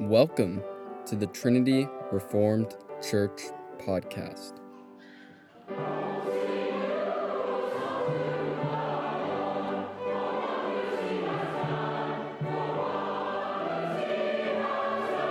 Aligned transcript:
Welcome 0.00 0.62
to 1.04 1.14
the 1.14 1.26
Trinity 1.26 1.86
Reformed 2.10 2.74
Church 3.06 3.42
podcast. 3.78 4.54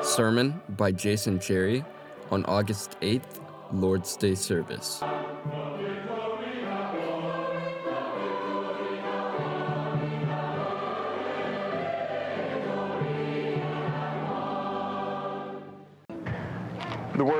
Sermon 0.05 0.62
by 0.78 0.92
Jason 0.92 1.40
Cherry 1.40 1.84
on 2.30 2.46
August 2.46 2.96
8th, 3.02 3.42
Lord's 3.74 4.16
Day 4.18 4.36
service. 4.36 5.02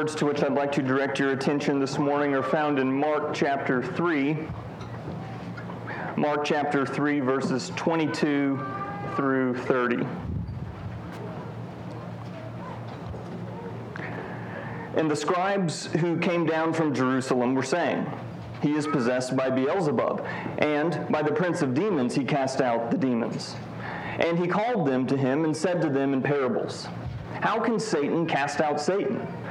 Words 0.09 0.20
to 0.20 0.26
which 0.26 0.41
I'd 0.41 0.54
like 0.54 0.72
to 0.72 0.81
direct 0.81 1.20
your 1.20 1.34
attention 1.34 1.80
this 1.80 1.99
morning 1.99 2.34
are 2.34 2.41
found 2.41 2.80
in 2.80 2.91
Mark 2.91 3.31
chapter 3.31 3.84
3. 3.84 4.38
Mark 6.16 6.44
chapter 6.44 6.84
3, 6.84 7.20
verses 7.20 7.72
22 7.76 8.59
through 9.16 9.55
30. 9.55 10.08
And 14.95 15.12
the 15.12 15.16
scribes 15.16 15.86
who 15.88 16.17
came 16.17 16.45
down 16.45 16.73
from 16.73 16.91
Jerusalem 16.91 17.53
were 17.53 17.62
saying, 17.62 18.12
He 18.64 18.73
is 18.73 18.88
possessed 18.88 19.36
by 19.38 19.52
Beelzebub, 19.52 20.26
and 20.58 21.05
by 21.12 21.22
the 21.22 21.31
prince 21.31 21.62
of 21.62 21.76
demons 21.76 22.16
he 22.16 22.23
cast 22.23 22.62
out 22.62 22.89
the 22.89 22.98
demons. 22.98 23.55
And 24.17 24.39
he 24.39 24.48
called 24.48 24.88
them 24.88 25.05
to 25.05 25.16
him 25.16 25.45
and 25.45 25.55
said 25.55 25.81
to 25.84 25.89
them 25.89 26.14
in 26.14 26.23
parables, 26.23 26.88
How 27.41 27.59
can 27.59 27.80
Satan 27.80 28.26
cast 28.26 28.59
out 28.59 28.81
Satan? 28.81 29.28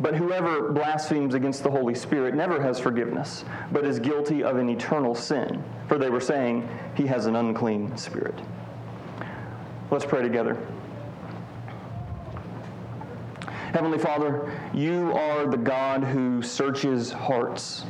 But 0.00 0.14
whoever 0.14 0.70
blasphemes 0.70 1.34
against 1.34 1.62
the 1.62 1.70
Holy 1.70 1.94
Spirit 1.94 2.34
never 2.34 2.62
has 2.62 2.78
forgiveness, 2.78 3.44
but 3.72 3.84
is 3.84 3.98
guilty 3.98 4.44
of 4.44 4.56
an 4.56 4.68
eternal 4.68 5.14
sin. 5.14 5.62
For 5.88 5.98
they 5.98 6.10
were 6.10 6.20
saying, 6.20 6.68
He 6.94 7.06
has 7.06 7.26
an 7.26 7.36
unclean 7.36 7.96
spirit. 7.96 8.38
Let's 9.90 10.04
pray 10.04 10.22
together. 10.22 10.56
Heavenly 13.72 13.98
Father, 13.98 14.58
you 14.72 15.12
are 15.12 15.46
the 15.46 15.56
God 15.56 16.02
who 16.04 16.42
searches 16.42 17.12
hearts. 17.12 17.84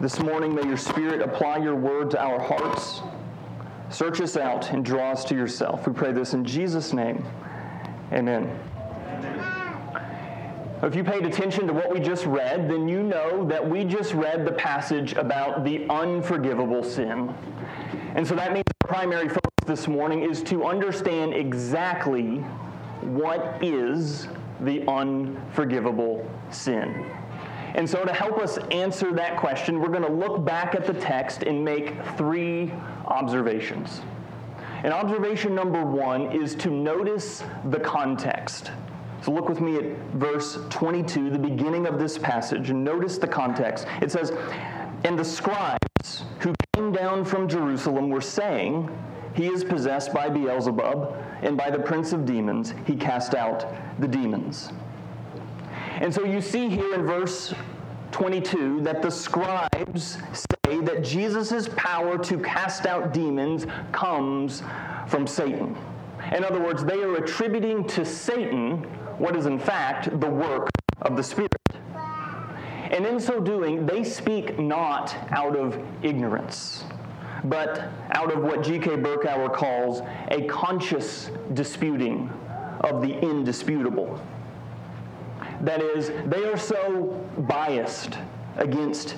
This 0.00 0.20
morning, 0.20 0.54
may 0.54 0.64
your 0.64 0.76
Spirit 0.76 1.20
apply 1.20 1.58
your 1.58 1.76
word 1.76 2.10
to 2.10 2.22
our 2.22 2.40
hearts. 2.40 3.02
Search 3.88 4.20
us 4.20 4.36
out 4.36 4.70
and 4.72 4.84
draw 4.84 5.12
us 5.12 5.24
to 5.26 5.34
yourself. 5.34 5.86
We 5.86 5.92
pray 5.92 6.12
this 6.12 6.34
in 6.34 6.44
Jesus' 6.44 6.92
name. 6.92 7.24
Amen. 8.12 8.50
If 10.82 10.96
you 10.96 11.04
paid 11.04 11.24
attention 11.24 11.68
to 11.68 11.72
what 11.72 11.92
we 11.92 12.00
just 12.00 12.26
read, 12.26 12.68
then 12.68 12.88
you 12.88 13.04
know 13.04 13.46
that 13.46 13.64
we 13.66 13.84
just 13.84 14.14
read 14.14 14.44
the 14.44 14.50
passage 14.50 15.12
about 15.12 15.62
the 15.62 15.86
unforgivable 15.88 16.82
sin. 16.82 17.32
And 18.16 18.26
so 18.26 18.34
that 18.34 18.52
means 18.52 18.64
our 18.82 18.88
primary 18.88 19.28
focus 19.28 19.52
this 19.64 19.86
morning 19.86 20.24
is 20.24 20.42
to 20.44 20.64
understand 20.64 21.34
exactly 21.34 22.38
what 23.00 23.62
is 23.62 24.26
the 24.62 24.84
unforgivable 24.88 26.28
sin. 26.50 27.08
And 27.74 27.88
so, 27.88 28.04
to 28.04 28.12
help 28.12 28.38
us 28.38 28.58
answer 28.70 29.12
that 29.14 29.38
question, 29.38 29.80
we're 29.80 29.88
going 29.88 30.02
to 30.02 30.12
look 30.12 30.44
back 30.44 30.74
at 30.74 30.84
the 30.84 30.92
text 30.92 31.42
and 31.44 31.64
make 31.64 31.94
three 32.18 32.70
observations. 33.06 34.02
And 34.82 34.92
observation 34.92 35.54
number 35.54 35.82
one 35.82 36.32
is 36.32 36.54
to 36.56 36.70
notice 36.70 37.42
the 37.70 37.80
context. 37.80 38.72
So 39.22 39.30
look 39.30 39.48
with 39.48 39.60
me 39.60 39.76
at 39.76 39.84
verse 40.14 40.58
22, 40.70 41.30
the 41.30 41.38
beginning 41.38 41.86
of 41.86 41.98
this 41.98 42.18
passage, 42.18 42.72
notice 42.72 43.18
the 43.18 43.28
context. 43.28 43.86
It 44.00 44.10
says, 44.10 44.32
And 45.04 45.16
the 45.16 45.24
scribes 45.24 46.24
who 46.40 46.52
came 46.74 46.90
down 46.90 47.24
from 47.24 47.48
Jerusalem 47.48 48.10
were 48.10 48.20
saying, 48.20 48.90
He 49.34 49.46
is 49.46 49.62
possessed 49.62 50.12
by 50.12 50.28
Beelzebub, 50.28 51.14
and 51.42 51.56
by 51.56 51.70
the 51.70 51.78
prince 51.78 52.12
of 52.12 52.26
demons 52.26 52.74
he 52.84 52.96
cast 52.96 53.34
out 53.34 53.66
the 54.00 54.08
demons. 54.08 54.72
And 56.00 56.12
so 56.12 56.24
you 56.24 56.40
see 56.40 56.68
here 56.68 56.94
in 56.94 57.06
verse 57.06 57.54
22 58.10 58.80
that 58.82 59.02
the 59.02 59.10
scribes 59.10 60.18
say 60.64 60.80
that 60.80 61.04
Jesus' 61.04 61.68
power 61.76 62.18
to 62.18 62.38
cast 62.38 62.86
out 62.86 63.12
demons 63.12 63.66
comes 63.92 64.64
from 65.06 65.28
Satan. 65.28 65.76
In 66.34 66.44
other 66.44 66.60
words, 66.60 66.84
they 66.84 67.02
are 67.02 67.16
attributing 67.16 67.86
to 67.88 68.04
Satan 68.04 68.86
what 69.22 69.36
is 69.36 69.46
in 69.46 69.56
fact 69.56 70.18
the 70.20 70.28
work 70.28 70.68
of 71.02 71.16
the 71.16 71.22
Spirit. 71.22 71.52
And 72.90 73.06
in 73.06 73.20
so 73.20 73.38
doing, 73.38 73.86
they 73.86 74.02
speak 74.02 74.58
not 74.58 75.14
out 75.30 75.54
of 75.56 75.78
ignorance, 76.02 76.82
but 77.44 77.88
out 78.10 78.32
of 78.32 78.42
what 78.42 78.64
G.K. 78.64 78.96
Berkouwer 78.96 79.54
calls 79.54 80.02
a 80.32 80.42
conscious 80.46 81.30
disputing 81.54 82.30
of 82.80 83.00
the 83.00 83.16
indisputable. 83.20 84.20
That 85.60 85.80
is, 85.80 86.10
they 86.26 86.44
are 86.44 86.58
so 86.58 87.24
biased 87.38 88.18
against 88.56 89.14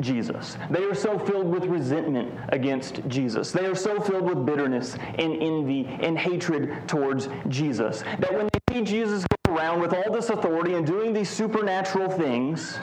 Jesus. 0.00 0.56
They 0.70 0.84
are 0.84 0.94
so 0.94 1.18
filled 1.18 1.48
with 1.48 1.64
resentment 1.64 2.32
against 2.48 3.06
Jesus. 3.08 3.52
They 3.52 3.66
are 3.66 3.74
so 3.74 4.00
filled 4.00 4.24
with 4.24 4.46
bitterness 4.46 4.94
and 4.94 5.42
envy 5.42 5.86
and 6.00 6.18
hatred 6.18 6.88
towards 6.88 7.28
Jesus 7.48 8.02
that 8.18 8.32
when 8.32 8.48
they 8.52 8.74
see 8.74 8.82
Jesus 8.82 9.24
go 9.46 9.56
around 9.56 9.80
with 9.80 9.92
all 9.92 10.12
this 10.12 10.30
authority 10.30 10.74
and 10.74 10.86
doing 10.86 11.12
these 11.12 11.30
supernatural 11.30 12.10
things, 12.10 12.78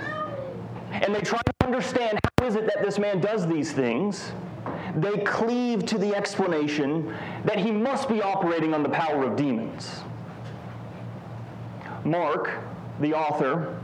and 0.92 1.14
they 1.14 1.22
try 1.22 1.40
to 1.40 1.66
understand 1.66 2.20
how 2.40 2.46
is 2.46 2.56
it 2.56 2.66
that 2.66 2.84
this 2.84 2.98
man 3.00 3.20
does 3.20 3.48
these 3.48 3.72
things, 3.72 4.32
they 4.96 5.18
cleave 5.20 5.86
to 5.86 5.98
the 5.98 6.16
explanation 6.16 7.14
that 7.44 7.60
he 7.60 7.72
must 7.72 8.08
be 8.08 8.22
operating 8.22 8.74
on 8.74 8.84
the 8.84 8.90
power 8.90 9.26
of 9.26 9.36
demons. 9.36 10.02
Mark, 12.04 12.52
the 13.00 13.14
author, 13.14 13.80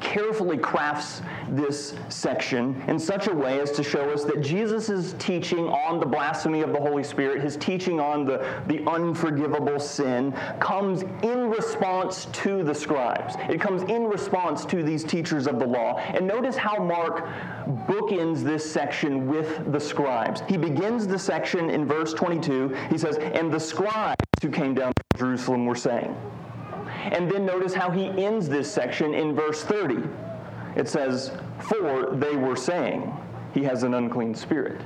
carefully 0.00 0.58
crafts 0.58 1.22
this 1.50 1.94
section 2.08 2.82
in 2.88 2.98
such 2.98 3.26
a 3.26 3.34
way 3.34 3.60
as 3.60 3.70
to 3.72 3.82
show 3.82 4.10
us 4.10 4.24
that 4.24 4.40
Jesus' 4.40 5.14
teaching 5.18 5.68
on 5.68 6.00
the 6.00 6.06
blasphemy 6.06 6.62
of 6.62 6.72
the 6.72 6.80
Holy 6.80 7.04
Spirit, 7.04 7.42
his 7.42 7.56
teaching 7.56 8.00
on 8.00 8.24
the, 8.24 8.44
the 8.66 8.84
unforgivable 8.88 9.78
sin, 9.78 10.32
comes 10.58 11.02
in 11.22 11.50
response 11.50 12.26
to 12.32 12.62
the 12.62 12.74
scribes. 12.74 13.34
It 13.48 13.60
comes 13.60 13.82
in 13.82 14.04
response 14.04 14.64
to 14.66 14.82
these 14.82 15.04
teachers 15.04 15.46
of 15.46 15.58
the 15.58 15.66
law. 15.66 15.98
And 15.98 16.26
notice 16.26 16.56
how 16.56 16.82
Mark 16.82 17.26
bookends 17.86 18.42
this 18.42 18.70
section 18.70 19.26
with 19.26 19.72
the 19.72 19.80
scribes. 19.80 20.42
He 20.48 20.56
begins 20.56 21.06
the 21.06 21.18
section 21.18 21.70
in 21.70 21.86
verse 21.86 22.14
22. 22.14 22.76
He 22.90 22.98
says, 22.98 23.16
And 23.18 23.52
the 23.52 23.60
scribes 23.60 24.16
who 24.42 24.50
came 24.50 24.74
down 24.74 24.92
from 25.10 25.18
Jerusalem 25.18 25.66
were 25.66 25.74
saying, 25.74 26.16
and 27.04 27.30
then 27.30 27.46
notice 27.46 27.74
how 27.74 27.90
he 27.90 28.06
ends 28.22 28.48
this 28.48 28.70
section 28.70 29.14
in 29.14 29.34
verse 29.34 29.62
30. 29.62 30.02
It 30.76 30.88
says, 30.88 31.32
For 31.60 32.10
they 32.14 32.36
were 32.36 32.56
saying, 32.56 33.12
He 33.54 33.62
has 33.64 33.82
an 33.82 33.94
unclean 33.94 34.34
spirit. 34.34 34.80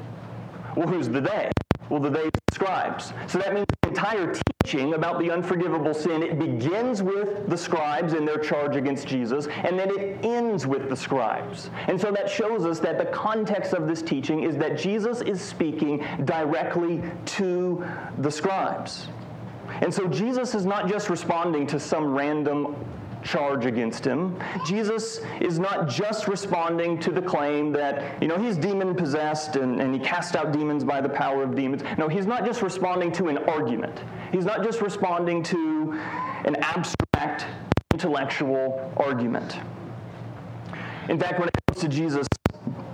Well, 0.76 0.88
who's 0.88 1.08
the 1.08 1.20
they? 1.20 1.50
Well, 1.88 2.00
the 2.00 2.10
they 2.10 2.30
scribes. 2.52 3.12
So 3.26 3.38
that 3.38 3.52
means 3.52 3.66
the 3.82 3.88
entire 3.88 4.34
teaching 4.62 4.94
about 4.94 5.18
the 5.18 5.30
unforgivable 5.30 5.92
sin, 5.92 6.22
it 6.22 6.38
begins 6.38 7.02
with 7.02 7.48
the 7.48 7.56
scribes 7.56 8.12
and 8.12 8.26
their 8.26 8.38
charge 8.38 8.76
against 8.76 9.06
Jesus, 9.06 9.46
and 9.48 9.78
then 9.78 9.90
it 9.90 10.24
ends 10.24 10.66
with 10.66 10.88
the 10.88 10.96
scribes. 10.96 11.70
And 11.88 12.00
so 12.00 12.10
that 12.12 12.30
shows 12.30 12.64
us 12.64 12.80
that 12.80 12.98
the 12.98 13.06
context 13.06 13.72
of 13.74 13.86
this 13.86 14.02
teaching 14.02 14.44
is 14.44 14.56
that 14.56 14.78
Jesus 14.78 15.20
is 15.20 15.40
speaking 15.40 16.04
directly 16.24 17.02
to 17.26 17.84
the 18.18 18.30
scribes. 18.30 19.08
And 19.80 19.92
so 19.92 20.06
Jesus 20.06 20.54
is 20.54 20.64
not 20.64 20.88
just 20.88 21.10
responding 21.10 21.66
to 21.68 21.80
some 21.80 22.14
random 22.14 22.76
charge 23.24 23.64
against 23.66 24.04
him. 24.04 24.38
Jesus 24.66 25.20
is 25.40 25.58
not 25.58 25.88
just 25.88 26.28
responding 26.28 27.00
to 27.00 27.10
the 27.10 27.22
claim 27.22 27.72
that, 27.72 28.22
you 28.22 28.28
know, 28.28 28.36
he's 28.38 28.56
demon 28.56 28.94
possessed 28.94 29.56
and, 29.56 29.80
and 29.80 29.94
he 29.94 30.00
cast 30.00 30.36
out 30.36 30.52
demons 30.52 30.84
by 30.84 31.00
the 31.00 31.08
power 31.08 31.42
of 31.42 31.54
demons. 31.54 31.82
No, 31.98 32.06
he's 32.06 32.26
not 32.26 32.44
just 32.44 32.62
responding 32.62 33.10
to 33.12 33.28
an 33.28 33.38
argument. 33.38 34.00
He's 34.30 34.44
not 34.44 34.62
just 34.62 34.80
responding 34.80 35.42
to 35.44 35.98
an 36.44 36.56
abstract 36.56 37.46
intellectual 37.92 38.92
argument. 38.96 39.56
In 41.08 41.18
fact, 41.18 41.38
when 41.38 41.48
it 41.48 41.54
comes 41.66 41.80
to 41.82 41.88
Jesus, 41.88 42.26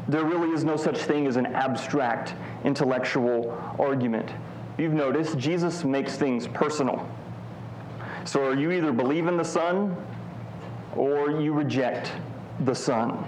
there 0.09 0.25
really 0.25 0.51
is 0.51 0.65
no 0.65 0.77
such 0.77 0.99
thing 0.99 1.27
as 1.27 1.37
an 1.37 1.47
abstract 1.47 2.35
intellectual 2.65 3.57
argument. 3.79 4.31
You've 4.81 4.95
noticed 4.95 5.37
Jesus 5.37 5.85
makes 5.85 6.17
things 6.17 6.47
personal. 6.47 7.07
So 8.25 8.53
you 8.53 8.71
either 8.71 8.93
believe 8.93 9.27
in 9.27 9.37
the 9.37 9.45
Son 9.45 9.95
or 10.97 11.39
you 11.39 11.53
reject 11.53 12.13
the 12.61 12.75
Son. 12.75 13.23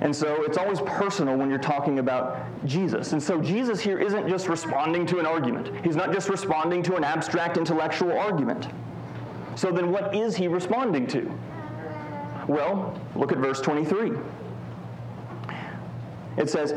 And 0.00 0.16
so 0.16 0.44
it's 0.44 0.56
always 0.56 0.80
personal 0.80 1.36
when 1.36 1.50
you're 1.50 1.58
talking 1.58 1.98
about 1.98 2.38
Jesus. 2.64 3.12
And 3.12 3.22
so 3.22 3.38
Jesus 3.42 3.80
here 3.80 3.98
isn't 3.98 4.30
just 4.30 4.48
responding 4.48 5.04
to 5.08 5.18
an 5.18 5.26
argument, 5.26 5.84
he's 5.84 5.94
not 5.94 6.10
just 6.10 6.30
responding 6.30 6.82
to 6.84 6.96
an 6.96 7.04
abstract 7.04 7.58
intellectual 7.58 8.18
argument. 8.18 8.66
So 9.56 9.70
then 9.70 9.90
what 9.90 10.14
is 10.14 10.36
he 10.36 10.48
responding 10.48 11.06
to? 11.08 11.30
Well, 12.48 12.98
look 13.14 13.30
at 13.30 13.36
verse 13.36 13.60
23. 13.60 14.12
It 16.38 16.48
says, 16.48 16.72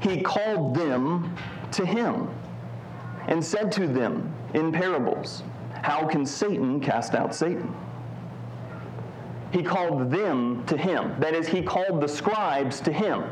He 0.00 0.22
called 0.22 0.74
them 0.74 1.36
to 1.72 1.84
him 1.84 2.30
and 3.28 3.44
said 3.44 3.72
to 3.72 3.86
them 3.86 4.32
in 4.54 4.72
parables, 4.72 5.42
How 5.82 6.06
can 6.06 6.26
Satan 6.26 6.80
cast 6.80 7.14
out 7.14 7.34
Satan? 7.34 7.74
he 9.52 9.62
called 9.62 10.10
them 10.10 10.64
to 10.66 10.76
him. 10.76 11.14
That 11.20 11.34
is, 11.34 11.46
he 11.46 11.62
called 11.62 12.00
the 12.00 12.08
scribes 12.08 12.80
to 12.80 12.92
him. 12.92 13.24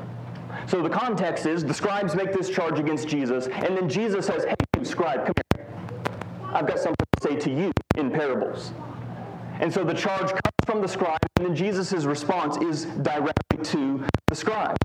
So 0.66 0.82
the 0.82 0.90
context 0.90 1.46
is 1.46 1.64
the 1.64 1.74
scribes 1.74 2.14
make 2.14 2.32
this 2.32 2.50
charge 2.50 2.78
against 2.78 3.08
Jesus, 3.08 3.46
and 3.48 3.76
then 3.76 3.88
Jesus 3.88 4.26
says, 4.26 4.44
Hey, 4.44 4.54
you 4.78 4.84
scribe, 4.84 5.24
come 5.24 5.32
here. 5.56 5.66
I've 6.52 6.66
got 6.66 6.78
something 6.78 7.06
to 7.16 7.22
say 7.22 7.36
to 7.36 7.50
you 7.50 7.72
in 7.96 8.10
parables. 8.10 8.72
And 9.60 9.72
so 9.72 9.84
the 9.84 9.94
charge 9.94 10.28
comes 10.28 10.64
from 10.66 10.82
the 10.82 10.88
scribe, 10.88 11.18
and 11.38 11.48
then 11.48 11.56
Jesus' 11.56 12.04
response 12.04 12.56
is 12.58 12.84
directly 13.02 13.64
to 13.64 14.04
the 14.26 14.34
scribe. 14.34 14.76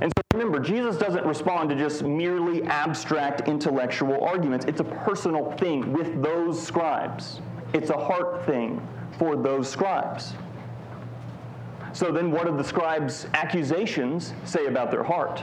And 0.00 0.12
so 0.16 0.22
remember, 0.38 0.60
Jesus 0.60 0.96
doesn't 0.96 1.26
respond 1.26 1.70
to 1.70 1.76
just 1.76 2.02
merely 2.02 2.62
abstract 2.64 3.48
intellectual 3.48 4.22
arguments. 4.22 4.64
It's 4.66 4.80
a 4.80 4.84
personal 4.84 5.52
thing 5.52 5.92
with 5.92 6.22
those 6.22 6.60
scribes, 6.64 7.40
it's 7.72 7.90
a 7.90 7.98
heart 7.98 8.46
thing 8.46 8.80
for 9.18 9.36
those 9.36 9.68
scribes. 9.68 10.34
So 11.92 12.12
then, 12.12 12.30
what 12.30 12.46
do 12.46 12.56
the 12.56 12.62
scribes' 12.62 13.26
accusations 13.34 14.34
say 14.44 14.66
about 14.66 14.90
their 14.90 15.02
heart? 15.02 15.42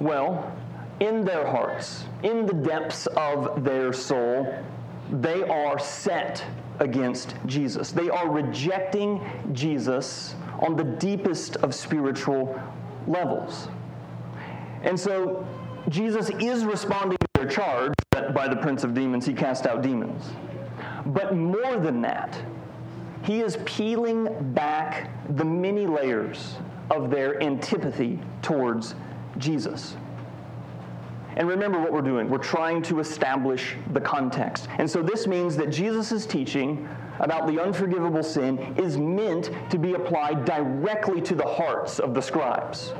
Well, 0.00 0.52
in 1.00 1.24
their 1.24 1.46
hearts, 1.46 2.04
in 2.22 2.46
the 2.46 2.54
depths 2.54 3.06
of 3.16 3.64
their 3.64 3.92
soul, 3.92 4.62
they 5.10 5.42
are 5.44 5.78
set 5.78 6.44
against 6.80 7.36
Jesus. 7.46 7.92
They 7.92 8.10
are 8.10 8.28
rejecting 8.28 9.20
Jesus 9.52 10.34
on 10.60 10.76
the 10.76 10.84
deepest 10.84 11.56
of 11.56 11.74
spiritual 11.74 12.60
levels. 13.06 13.68
And 14.82 14.98
so 14.98 15.46
Jesus 15.88 16.30
is 16.40 16.64
responding 16.64 17.18
to 17.18 17.40
their 17.40 17.50
charge 17.50 17.92
that 18.12 18.34
by 18.34 18.48
the 18.48 18.56
prince 18.56 18.84
of 18.84 18.94
demons 18.94 19.26
he 19.26 19.34
cast 19.34 19.66
out 19.66 19.82
demons. 19.82 20.30
But 21.06 21.36
more 21.36 21.78
than 21.78 22.00
that, 22.02 22.40
he 23.22 23.40
is 23.40 23.58
peeling 23.64 24.52
back 24.52 25.10
the 25.36 25.44
many 25.44 25.86
layers 25.86 26.56
of 26.90 27.10
their 27.10 27.42
antipathy 27.42 28.18
towards 28.42 28.94
Jesus. 29.38 29.96
And 31.36 31.48
remember 31.48 31.80
what 31.80 31.92
we're 31.92 32.02
doing. 32.02 32.28
We're 32.28 32.38
trying 32.38 32.82
to 32.82 33.00
establish 33.00 33.74
the 33.92 34.00
context. 34.00 34.68
And 34.78 34.88
so 34.88 35.02
this 35.02 35.26
means 35.26 35.56
that 35.56 35.70
Jesus' 35.70 36.26
teaching 36.26 36.88
about 37.20 37.46
the 37.46 37.62
unforgivable 37.62 38.22
sin 38.22 38.58
is 38.78 38.96
meant 38.96 39.50
to 39.70 39.78
be 39.78 39.94
applied 39.94 40.44
directly 40.44 41.20
to 41.22 41.34
the 41.34 41.46
hearts 41.46 41.98
of 41.98 42.14
the 42.14 42.20
scribes. 42.20 42.92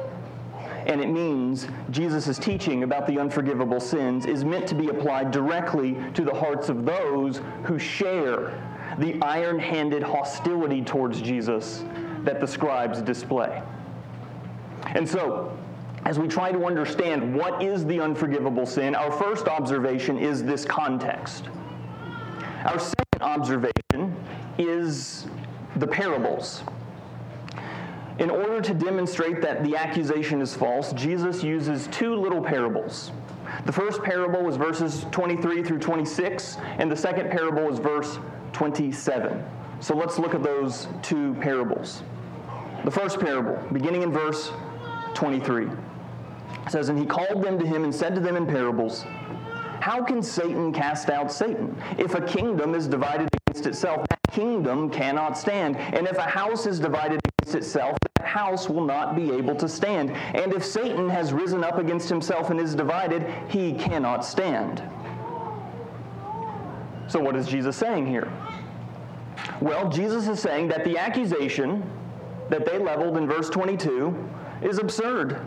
And 0.86 1.00
it 1.00 1.08
means 1.08 1.66
Jesus' 1.90 2.38
teaching 2.38 2.82
about 2.82 3.06
the 3.06 3.18
unforgivable 3.18 3.80
sins 3.80 4.26
is 4.26 4.44
meant 4.44 4.66
to 4.68 4.74
be 4.74 4.88
applied 4.88 5.30
directly 5.30 5.96
to 6.14 6.22
the 6.22 6.34
hearts 6.34 6.68
of 6.68 6.84
those 6.84 7.40
who 7.64 7.78
share 7.78 8.60
the 8.98 9.20
iron 9.22 9.58
handed 9.58 10.02
hostility 10.02 10.82
towards 10.82 11.20
Jesus 11.20 11.84
that 12.22 12.40
the 12.40 12.46
scribes 12.46 13.00
display. 13.00 13.62
And 14.94 15.08
so, 15.08 15.56
as 16.04 16.18
we 16.18 16.28
try 16.28 16.52
to 16.52 16.66
understand 16.66 17.34
what 17.34 17.62
is 17.62 17.86
the 17.86 18.00
unforgivable 18.00 18.66
sin, 18.66 18.94
our 18.94 19.10
first 19.10 19.48
observation 19.48 20.18
is 20.18 20.44
this 20.44 20.64
context. 20.64 21.48
Our 22.66 22.78
second 22.78 23.22
observation 23.22 23.72
is 24.58 25.26
the 25.76 25.86
parables. 25.86 26.62
In 28.18 28.30
order 28.30 28.60
to 28.60 28.74
demonstrate 28.74 29.42
that 29.42 29.64
the 29.64 29.76
accusation 29.76 30.40
is 30.40 30.54
false, 30.54 30.92
Jesus 30.92 31.42
uses 31.42 31.88
two 31.88 32.14
little 32.14 32.40
parables. 32.40 33.10
The 33.66 33.72
first 33.72 34.02
parable 34.02 34.42
was 34.42 34.56
verses 34.56 35.04
23 35.10 35.64
through 35.64 35.80
26, 35.80 36.58
and 36.78 36.90
the 36.90 36.96
second 36.96 37.30
parable 37.30 37.68
is 37.72 37.78
verse 37.78 38.18
27. 38.52 39.44
So 39.80 39.96
let's 39.96 40.18
look 40.18 40.34
at 40.34 40.42
those 40.42 40.86
two 41.02 41.34
parables. 41.40 42.02
The 42.84 42.90
first 42.90 43.18
parable, 43.18 43.58
beginning 43.72 44.02
in 44.02 44.12
verse 44.12 44.52
23, 45.14 45.68
says, 46.68 46.88
And 46.88 46.98
he 46.98 47.04
called 47.04 47.42
them 47.42 47.58
to 47.58 47.66
him 47.66 47.84
and 47.84 47.94
said 47.94 48.14
to 48.14 48.20
them 48.20 48.36
in 48.36 48.46
parables, 48.46 49.04
How 49.80 50.04
can 50.04 50.22
Satan 50.22 50.72
cast 50.72 51.10
out 51.10 51.32
Satan? 51.32 51.76
If 51.98 52.14
a 52.14 52.20
kingdom 52.20 52.74
is 52.74 52.86
divided 52.86 53.28
against 53.54 53.66
itself, 53.66 54.06
that 54.08 54.20
kingdom 54.32 54.90
cannot 54.90 55.38
stand. 55.38 55.76
And 55.76 56.08
if 56.08 56.18
a 56.18 56.22
house 56.22 56.66
is 56.66 56.80
divided 56.80 57.20
against 57.24 57.54
itself, 57.54 57.96
that 58.16 58.26
house 58.26 58.68
will 58.68 58.84
not 58.84 59.14
be 59.14 59.30
able 59.30 59.54
to 59.56 59.68
stand. 59.68 60.10
And 60.10 60.52
if 60.52 60.64
Satan 60.64 61.08
has 61.08 61.32
risen 61.32 61.62
up 61.62 61.78
against 61.78 62.08
himself 62.08 62.50
and 62.50 62.58
is 62.58 62.74
divided, 62.74 63.26
he 63.48 63.74
cannot 63.74 64.24
stand. 64.24 64.82
So, 67.06 67.20
what 67.20 67.36
is 67.36 67.46
Jesus 67.46 67.76
saying 67.76 68.06
here? 68.06 68.32
Well, 69.60 69.88
Jesus 69.88 70.26
is 70.26 70.40
saying 70.40 70.68
that 70.68 70.84
the 70.84 70.98
accusation 70.98 71.88
that 72.50 72.66
they 72.66 72.78
leveled 72.78 73.16
in 73.16 73.28
verse 73.28 73.48
22 73.50 74.16
is 74.62 74.78
absurd. 74.78 75.38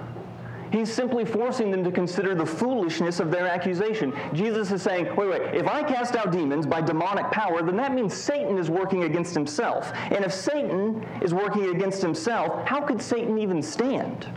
He's 0.72 0.92
simply 0.92 1.26
forcing 1.26 1.72
them 1.72 1.84
to 1.84 1.92
consider 1.92 2.36
the 2.36 2.46
foolishness 2.46 3.20
of 3.20 3.32
their 3.32 3.48
accusation. 3.48 4.14
Jesus 4.34 4.72
is 4.72 4.82
saying, 4.82 5.16
wait, 5.16 5.30
wait, 5.30 5.42
if 5.56 5.68
I 5.68 5.84
cast 5.84 6.16
out 6.16 6.32
demons 6.32 6.66
by 6.66 6.82
demonic 6.82 7.32
power, 7.32 7.62
then 7.62 7.78
that 7.78 7.94
means 7.94 8.14
Satan 8.14 8.58
is 8.58 8.70
working 8.70 9.04
against 9.04 9.34
himself. 9.34 9.92
And 9.96 10.26
if 10.26 10.34
Satan 10.34 11.06
is 11.22 11.34
working 11.34 11.70
against 11.76 12.02
himself, 12.02 12.68
how 12.68 12.82
could 12.82 13.02
Satan 13.02 13.38
even 13.38 13.62
stand? 13.62 14.28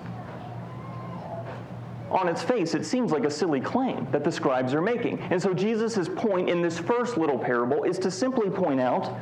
on 2.10 2.28
its 2.28 2.42
face, 2.42 2.74
it 2.74 2.84
seems 2.84 3.12
like 3.12 3.24
a 3.24 3.30
silly 3.30 3.60
claim 3.60 4.06
that 4.10 4.24
the 4.24 4.32
scribes 4.32 4.74
are 4.74 4.82
making. 4.82 5.20
And 5.30 5.40
so 5.40 5.54
Jesus' 5.54 6.08
point 6.08 6.48
in 6.48 6.60
this 6.60 6.78
first 6.78 7.16
little 7.16 7.38
parable 7.38 7.84
is 7.84 7.98
to 8.00 8.10
simply 8.10 8.50
point 8.50 8.80
out 8.80 9.16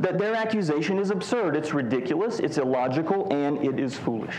that 0.00 0.18
their 0.18 0.34
accusation 0.34 0.98
is 0.98 1.10
absurd, 1.10 1.56
it's 1.56 1.74
ridiculous, 1.74 2.38
it's 2.38 2.58
illogical, 2.58 3.32
and 3.32 3.58
it 3.64 3.78
is 3.78 3.94
foolish. 3.96 4.36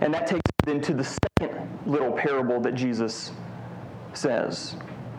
And 0.00 0.12
that 0.14 0.26
takes 0.26 0.42
us 0.62 0.72
into 0.72 0.94
the 0.94 1.04
second 1.04 1.68
little 1.86 2.12
parable 2.12 2.60
that 2.60 2.74
Jesus 2.74 3.32
says. 4.14 4.76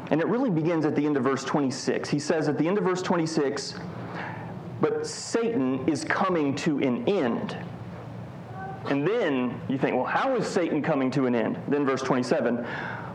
And 0.09 0.19
it 0.19 0.27
really 0.27 0.49
begins 0.49 0.85
at 0.85 0.95
the 0.95 1.05
end 1.05 1.17
of 1.17 1.23
verse 1.23 1.43
26. 1.43 2.09
He 2.09 2.19
says 2.19 2.49
at 2.49 2.57
the 2.57 2.67
end 2.67 2.77
of 2.77 2.83
verse 2.83 3.01
26, 3.01 3.75
but 4.81 5.05
Satan 5.05 5.87
is 5.87 6.03
coming 6.03 6.55
to 6.55 6.79
an 6.79 7.07
end 7.07 7.57
and 8.85 9.07
then 9.07 9.59
you 9.67 9.77
think, 9.77 9.95
well, 9.95 10.05
how 10.05 10.35
is 10.35 10.47
Satan 10.47 10.81
coming 10.81 11.11
to 11.11 11.27
an 11.27 11.35
end? 11.35 11.57
Then 11.67 11.85
verse 11.85 12.01
27 12.01 12.65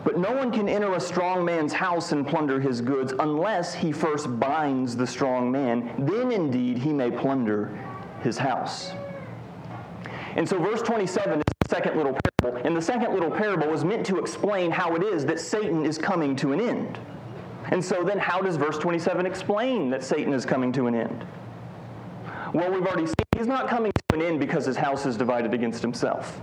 But 0.04 0.18
no 0.18 0.32
one 0.32 0.52
can 0.52 0.68
enter 0.68 0.94
a 0.94 1.00
strong 1.00 1.44
man's 1.44 1.72
house 1.72 2.12
and 2.12 2.26
plunder 2.26 2.60
his 2.60 2.80
goods 2.80 3.12
unless 3.18 3.74
he 3.74 3.90
first 3.92 4.38
binds 4.38 4.96
the 4.96 5.06
strong 5.06 5.50
man. 5.50 5.92
Then 5.98 6.30
indeed 6.30 6.78
he 6.78 6.92
may 6.92 7.10
plunder 7.10 7.76
his 8.22 8.38
house. 8.38 8.92
And 10.36 10.48
so 10.48 10.58
verse 10.58 10.82
27 10.82 11.38
is 11.38 11.44
the 11.45 11.45
second 11.68 11.96
little 11.96 12.16
parable. 12.40 12.60
And 12.64 12.76
the 12.76 12.82
second 12.82 13.12
little 13.12 13.30
parable 13.30 13.72
is 13.72 13.84
meant 13.84 14.06
to 14.06 14.18
explain 14.18 14.70
how 14.70 14.94
it 14.94 15.02
is 15.02 15.24
that 15.26 15.40
Satan 15.40 15.84
is 15.84 15.98
coming 15.98 16.36
to 16.36 16.52
an 16.52 16.60
end. 16.60 16.98
And 17.70 17.84
so 17.84 18.04
then, 18.04 18.18
how 18.18 18.40
does 18.40 18.56
verse 18.56 18.78
27 18.78 19.26
explain 19.26 19.90
that 19.90 20.04
Satan 20.04 20.32
is 20.32 20.46
coming 20.46 20.72
to 20.72 20.86
an 20.86 20.94
end? 20.94 21.26
Well, 22.52 22.70
we've 22.70 22.86
already 22.86 23.06
seen 23.06 23.14
he's 23.36 23.46
not 23.46 23.68
coming 23.68 23.92
to 23.92 24.16
an 24.16 24.22
end 24.22 24.40
because 24.40 24.64
his 24.64 24.76
house 24.76 25.04
is 25.04 25.16
divided 25.16 25.52
against 25.52 25.82
himself. 25.82 26.40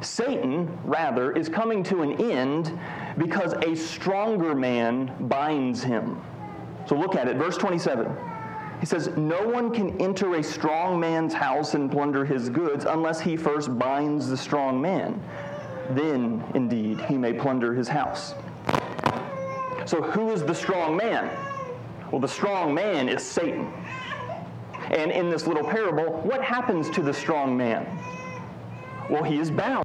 Satan, 0.00 0.78
rather, 0.84 1.32
is 1.32 1.48
coming 1.48 1.82
to 1.84 2.02
an 2.02 2.20
end 2.20 2.78
because 3.18 3.52
a 3.52 3.74
stronger 3.74 4.54
man 4.54 5.14
binds 5.28 5.82
him. 5.82 6.20
So 6.86 6.96
look 6.96 7.14
at 7.14 7.28
it, 7.28 7.36
verse 7.36 7.56
27. 7.56 8.06
He 8.80 8.86
says, 8.86 9.08
No 9.16 9.46
one 9.46 9.72
can 9.72 10.00
enter 10.00 10.34
a 10.36 10.42
strong 10.42 11.00
man's 11.00 11.34
house 11.34 11.74
and 11.74 11.90
plunder 11.90 12.24
his 12.24 12.48
goods 12.48 12.84
unless 12.84 13.20
he 13.20 13.36
first 13.36 13.76
binds 13.78 14.28
the 14.28 14.36
strong 14.36 14.80
man. 14.80 15.20
Then, 15.90 16.44
indeed, 16.54 17.00
he 17.02 17.16
may 17.16 17.32
plunder 17.32 17.74
his 17.74 17.88
house. 17.88 18.34
So, 19.86 20.02
who 20.02 20.30
is 20.30 20.44
the 20.44 20.54
strong 20.54 20.96
man? 20.96 21.30
Well, 22.10 22.20
the 22.20 22.28
strong 22.28 22.74
man 22.74 23.08
is 23.08 23.22
Satan. 23.22 23.72
And 24.90 25.10
in 25.10 25.28
this 25.28 25.46
little 25.46 25.64
parable, 25.64 26.20
what 26.22 26.42
happens 26.42 26.88
to 26.90 27.02
the 27.02 27.12
strong 27.12 27.56
man? 27.56 27.86
Well, 29.10 29.22
he 29.22 29.38
is 29.38 29.50
bound. 29.50 29.84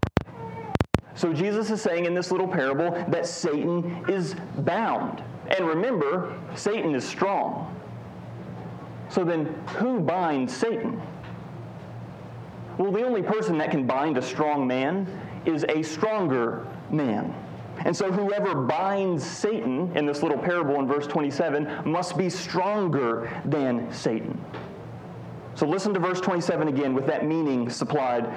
So 1.16 1.32
Jesus 1.32 1.70
is 1.70 1.82
saying 1.82 2.06
in 2.06 2.14
this 2.14 2.32
little 2.32 2.48
parable 2.48 2.92
that 3.10 3.28
Satan 3.28 4.04
is 4.08 4.36
bound. 4.60 5.24
And 5.56 5.68
remember, 5.68 6.38
Satan 6.56 6.96
is 6.96 7.08
strong. 7.08 7.74
So 9.14 9.24
then, 9.24 9.46
who 9.78 10.00
binds 10.00 10.58
Satan? 10.58 11.00
Well, 12.80 12.92
the 12.92 13.04
only 13.04 13.22
person 13.22 13.60
that 13.60 13.70
can 13.70 13.86
bind 13.86 14.18
a 14.18 14.24
strong 14.24 14.66
man 14.66 15.08
is 15.46 15.64
a 15.70 15.84
stronger 15.84 16.66
man. 16.90 17.32
And 17.86 17.96
so, 17.96 18.12
whoever 18.12 18.56
binds 18.56 19.24
Satan 19.24 19.96
in 19.96 20.08
this 20.08 20.24
little 20.24 20.40
parable 20.40 20.80
in 20.80 20.88
verse 20.88 21.06
27 21.06 21.84
must 21.86 22.18
be 22.18 22.28
stronger 22.28 23.30
than 23.46 23.94
Satan. 23.94 24.44
So, 25.54 25.68
listen 25.68 25.94
to 25.94 26.00
verse 26.00 26.20
27 26.20 26.68
again 26.68 26.96
with 26.96 27.06
that 27.06 27.24
meaning 27.24 27.70
supplied. 27.70 28.28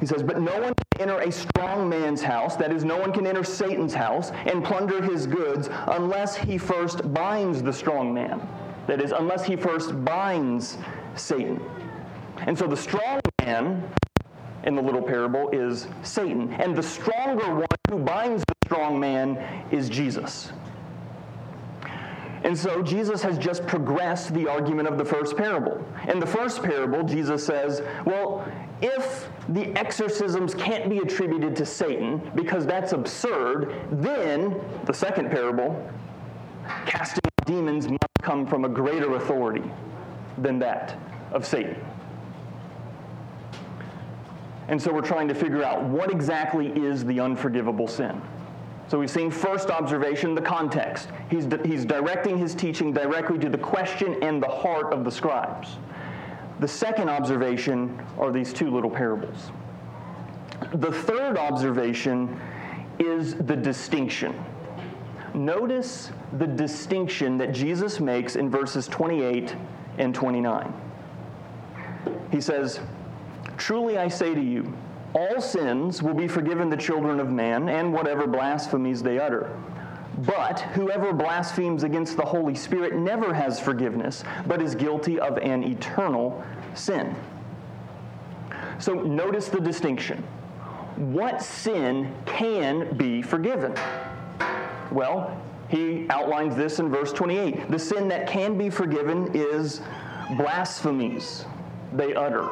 He 0.00 0.06
says, 0.06 0.24
But 0.24 0.40
no 0.40 0.60
one 0.60 0.74
can 0.90 1.08
enter 1.08 1.20
a 1.20 1.30
strong 1.30 1.88
man's 1.88 2.22
house, 2.22 2.56
that 2.56 2.72
is, 2.72 2.84
no 2.84 2.98
one 2.98 3.12
can 3.12 3.24
enter 3.24 3.44
Satan's 3.44 3.94
house 3.94 4.32
and 4.46 4.64
plunder 4.64 5.00
his 5.00 5.28
goods 5.28 5.68
unless 5.70 6.34
he 6.34 6.58
first 6.58 7.14
binds 7.14 7.62
the 7.62 7.72
strong 7.72 8.12
man. 8.12 8.44
That 8.86 9.00
is, 9.00 9.12
unless 9.12 9.44
he 9.44 9.56
first 9.56 10.04
binds 10.04 10.76
Satan. 11.14 11.60
And 12.38 12.58
so 12.58 12.66
the 12.66 12.76
strong 12.76 13.20
man 13.42 13.82
in 14.64 14.74
the 14.74 14.82
little 14.82 15.02
parable 15.02 15.50
is 15.50 15.86
Satan. 16.02 16.52
And 16.54 16.76
the 16.76 16.82
stronger 16.82 17.54
one 17.54 17.66
who 17.90 17.98
binds 17.98 18.42
the 18.46 18.54
strong 18.66 18.98
man 18.98 19.36
is 19.70 19.88
Jesus. 19.88 20.52
And 22.44 22.58
so 22.58 22.82
Jesus 22.82 23.22
has 23.22 23.38
just 23.38 23.66
progressed 23.66 24.34
the 24.34 24.48
argument 24.48 24.88
of 24.88 24.98
the 24.98 25.04
first 25.04 25.36
parable. 25.36 25.84
In 26.08 26.18
the 26.18 26.26
first 26.26 26.62
parable, 26.62 27.04
Jesus 27.04 27.46
says, 27.46 27.82
well, 28.04 28.44
if 28.80 29.28
the 29.50 29.66
exorcisms 29.78 30.54
can't 30.54 30.90
be 30.90 30.98
attributed 30.98 31.54
to 31.54 31.66
Satan 31.66 32.32
because 32.34 32.66
that's 32.66 32.92
absurd, 32.92 33.72
then 33.92 34.60
the 34.86 34.94
second 34.94 35.30
parable, 35.30 35.88
casting 36.84 37.31
demons 37.44 37.88
must 37.88 37.98
come 38.22 38.46
from 38.46 38.64
a 38.64 38.68
greater 38.68 39.16
authority 39.16 39.64
than 40.38 40.58
that 40.58 40.96
of 41.32 41.46
Satan. 41.46 41.76
And 44.68 44.80
so 44.80 44.92
we're 44.92 45.00
trying 45.02 45.28
to 45.28 45.34
figure 45.34 45.62
out 45.62 45.82
what 45.82 46.10
exactly 46.10 46.68
is 46.68 47.04
the 47.04 47.20
unforgivable 47.20 47.88
sin. 47.88 48.20
So 48.88 48.98
we've 48.98 49.10
seen 49.10 49.30
first 49.30 49.70
observation, 49.70 50.34
the 50.34 50.42
context. 50.42 51.08
He's, 51.30 51.46
di- 51.46 51.66
he's 51.66 51.84
directing 51.84 52.38
his 52.38 52.54
teaching 52.54 52.92
directly 52.92 53.38
to 53.38 53.48
the 53.48 53.58
question 53.58 54.22
and 54.22 54.42
the 54.42 54.48
heart 54.48 54.92
of 54.92 55.04
the 55.04 55.10
scribes. 55.10 55.76
The 56.60 56.68
second 56.68 57.08
observation 57.08 58.00
are 58.18 58.30
these 58.30 58.52
two 58.52 58.70
little 58.70 58.90
parables. 58.90 59.50
The 60.74 60.92
third 60.92 61.36
observation 61.36 62.38
is 62.98 63.34
the 63.34 63.56
distinction. 63.56 64.34
Notice 65.34 66.10
the 66.38 66.46
distinction 66.46 67.38
that 67.38 67.52
Jesus 67.52 68.00
makes 68.00 68.36
in 68.36 68.50
verses 68.50 68.86
28 68.88 69.56
and 69.98 70.14
29. 70.14 70.72
He 72.30 72.40
says, 72.40 72.80
Truly 73.56 73.98
I 73.98 74.08
say 74.08 74.34
to 74.34 74.40
you, 74.40 74.72
all 75.14 75.40
sins 75.40 76.02
will 76.02 76.14
be 76.14 76.28
forgiven 76.28 76.70
the 76.70 76.76
children 76.76 77.20
of 77.20 77.30
man 77.30 77.68
and 77.68 77.92
whatever 77.92 78.26
blasphemies 78.26 79.02
they 79.02 79.18
utter. 79.18 79.54
But 80.18 80.60
whoever 80.60 81.12
blasphemes 81.12 81.82
against 81.82 82.16
the 82.16 82.24
Holy 82.24 82.54
Spirit 82.54 82.94
never 82.94 83.32
has 83.32 83.58
forgiveness, 83.58 84.24
but 84.46 84.60
is 84.60 84.74
guilty 84.74 85.18
of 85.18 85.38
an 85.38 85.64
eternal 85.64 86.44
sin. 86.74 87.14
So 88.78 88.94
notice 88.94 89.48
the 89.48 89.60
distinction. 89.60 90.22
What 90.96 91.42
sin 91.42 92.14
can 92.26 92.96
be 92.96 93.22
forgiven? 93.22 93.74
Well, 94.92 95.36
he 95.68 96.06
outlines 96.10 96.54
this 96.54 96.78
in 96.78 96.90
verse 96.90 97.12
28. 97.12 97.70
The 97.70 97.78
sin 97.78 98.08
that 98.08 98.26
can 98.26 98.58
be 98.58 98.68
forgiven 98.68 99.30
is 99.34 99.80
blasphemies 100.36 101.46
they 101.94 102.14
utter. 102.14 102.48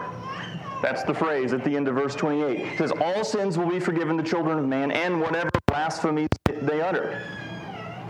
That's 0.83 1.03
the 1.05 1.13
phrase 1.13 1.53
at 1.53 1.63
the 1.63 1.77
end 1.77 1.89
of 1.89 1.95
verse 1.95 2.15
28. 2.15 2.61
It 2.61 2.79
says, 2.79 2.93
All 3.01 3.23
sins 3.23 3.59
will 3.59 3.69
be 3.69 3.81
forgiven 3.81 4.17
the 4.17 4.23
children 4.23 4.59
of 4.59 4.67
man, 4.67 4.91
and 4.91 5.21
whatever 5.21 5.51
blasphemies 5.67 6.29
they 6.63 6.81
utter. 6.81 7.23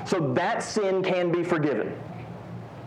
So 0.07 0.33
that 0.35 0.63
sin 0.63 1.03
can 1.03 1.33
be 1.33 1.43
forgiven. 1.43 1.93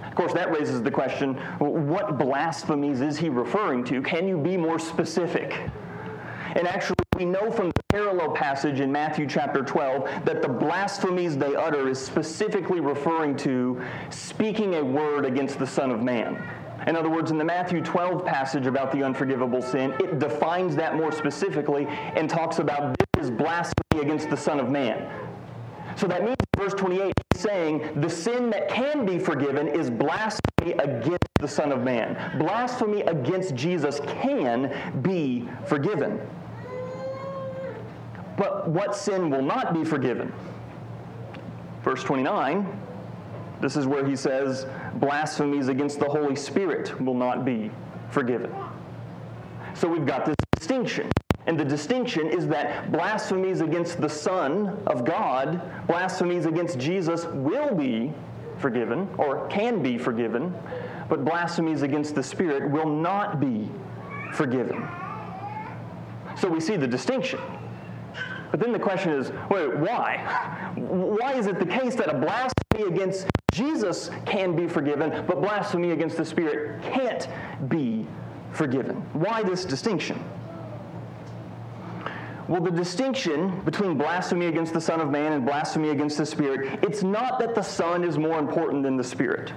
Of 0.06 0.16
course, 0.16 0.34
that 0.34 0.52
raises 0.52 0.82
the 0.82 0.92
question 0.92 1.36
what 1.60 2.18
blasphemies 2.18 3.02
is 3.02 3.18
he 3.18 3.30
referring 3.30 3.84
to? 3.86 4.02
Can 4.02 4.28
you 4.28 4.38
be 4.38 4.56
more 4.56 4.80
specific? 4.80 5.60
And 6.56 6.68
actually, 6.68 6.96
we 7.18 7.26
know 7.26 7.52
from 7.52 7.73
parallel 7.94 8.32
passage 8.32 8.80
in 8.80 8.92
Matthew 8.92 9.28
chapter 9.28 9.62
12 9.62 10.26
that 10.26 10.42
the 10.42 10.50
blasphemies 10.50 11.38
they 11.38 11.56
utter 11.56 11.88
is 11.88 12.04
specifically 12.04 12.80
referring 12.80 13.38
to 13.38 13.80
speaking 14.10 14.74
a 14.74 14.84
word 14.84 15.26
against 15.26 15.60
the 15.60 15.68
Son 15.68 15.92
of 15.92 16.02
Man. 16.02 16.44
In 16.88 16.96
other 16.96 17.12
words, 17.12 17.30
in 17.30 17.38
the 17.38 17.44
Matthew 17.44 17.84
12 17.84 18.26
passage 18.26 18.66
about 18.66 18.92
the 18.92 19.04
unforgivable 19.04 19.62
sin, 19.62 19.94
it 20.00 20.18
defines 20.18 20.76
that 20.76 20.96
more 20.96 21.12
specifically 21.12 21.86
and 22.16 22.28
talks 22.28 22.58
about 22.58 22.98
this 22.98 23.26
is 23.26 23.30
blasphemy 23.30 24.02
against 24.02 24.28
the 24.32 24.38
Son 24.38 24.60
of 24.60 24.72
Man. 24.72 25.08
So 25.96 26.08
that 26.08 26.24
means 26.24 26.38
verse 26.58 26.74
28 26.74 27.14
is 27.36 27.42
saying 27.42 28.02
the 28.02 28.10
sin 28.10 28.50
that 28.50 28.70
can 28.70 29.06
be 29.06 29.20
forgiven 29.20 29.68
is 29.68 29.92
blasphemy 29.92 30.72
against 30.80 31.28
the 31.40 31.48
Son 31.48 31.72
of 31.72 31.84
Man. 31.84 32.40
Blasphemy 32.40 33.02
against 33.02 33.54
Jesus 33.54 34.00
can 34.08 34.74
be 35.04 35.48
forgiven. 35.68 36.20
But 38.38 38.68
what 38.70 38.96
sin 38.96 39.30
will 39.30 39.44
not 39.44 39.74
be 39.74 39.84
forgiven? 39.84 40.34
Verse 41.84 42.04
29 42.04 42.80
this 43.64 43.78
is 43.78 43.88
where 43.88 44.06
he 44.06 44.18
says, 44.18 44.66
blasphemies 44.96 45.70
against 45.70 45.98
the 45.98 46.10
Holy 46.10 46.36
Spirit 46.36 47.00
will 47.00 47.14
not 47.14 47.46
be 47.46 47.72
forgiven. 48.10 48.54
So 49.74 49.88
we've 49.88 50.06
got 50.06 50.26
this 50.26 50.36
distinction. 50.58 51.10
And 51.48 51.58
the 51.58 51.64
distinction 51.64 52.28
is 52.28 52.46
that 52.50 52.92
blasphemies 52.92 53.62
against 53.62 54.02
the 54.02 54.10
Son 54.10 54.78
of 54.86 55.06
God, 55.06 55.62
blasphemies 55.88 56.46
against 56.46 56.78
Jesus 56.78 57.24
will 57.28 57.74
be 57.74 58.14
forgiven, 58.58 59.08
or 59.18 59.48
can 59.48 59.82
be 59.82 59.98
forgiven, 59.98 60.54
but 61.08 61.24
blasphemies 61.24 61.84
against 61.84 62.16
the 62.16 62.24
Spirit 62.24 62.70
will 62.70 62.90
not 62.90 63.40
be 63.40 63.70
forgiven. 64.34 64.86
So 66.38 66.50
we 66.50 66.60
see 66.60 66.76
the 66.76 66.88
distinction. 66.88 67.40
But 68.54 68.60
then 68.60 68.72
the 68.72 68.78
question 68.78 69.14
is 69.14 69.32
wait, 69.50 69.76
why? 69.78 70.18
Why 70.76 71.34
is 71.34 71.48
it 71.48 71.58
the 71.58 71.66
case 71.66 71.96
that 71.96 72.08
a 72.08 72.14
blasphemy 72.14 72.88
against 72.88 73.26
Jesus 73.52 74.12
can 74.28 74.56
be 74.56 74.68
forgiven, 74.68 75.26
but 75.26 75.42
blasphemy 75.42 75.90
against 75.90 76.18
the 76.18 76.26
Spirit 76.26 76.84
can't 76.84 77.28
be 77.68 78.06
forgiven. 78.52 78.98
Why 79.14 79.42
this 79.42 79.66
distinction? 79.66 80.24
Well, 82.48 82.62
the 82.62 82.70
distinction 82.70 83.60
between 83.62 83.98
blasphemy 83.98 84.46
against 84.46 84.74
the 84.74 84.82
Son 84.82 85.02
of 85.02 85.10
Man 85.10 85.34
and 85.34 85.48
blasphemy 85.48 85.90
against 85.90 86.20
the 86.20 86.26
Spirit, 86.28 86.80
it's 86.84 87.02
not 87.02 87.40
that 87.40 87.56
the 87.56 87.64
Son 87.64 88.04
is 88.04 88.20
more 88.20 88.38
important 88.38 88.84
than 88.84 88.98
the 88.98 89.04
Spirit. 89.04 89.52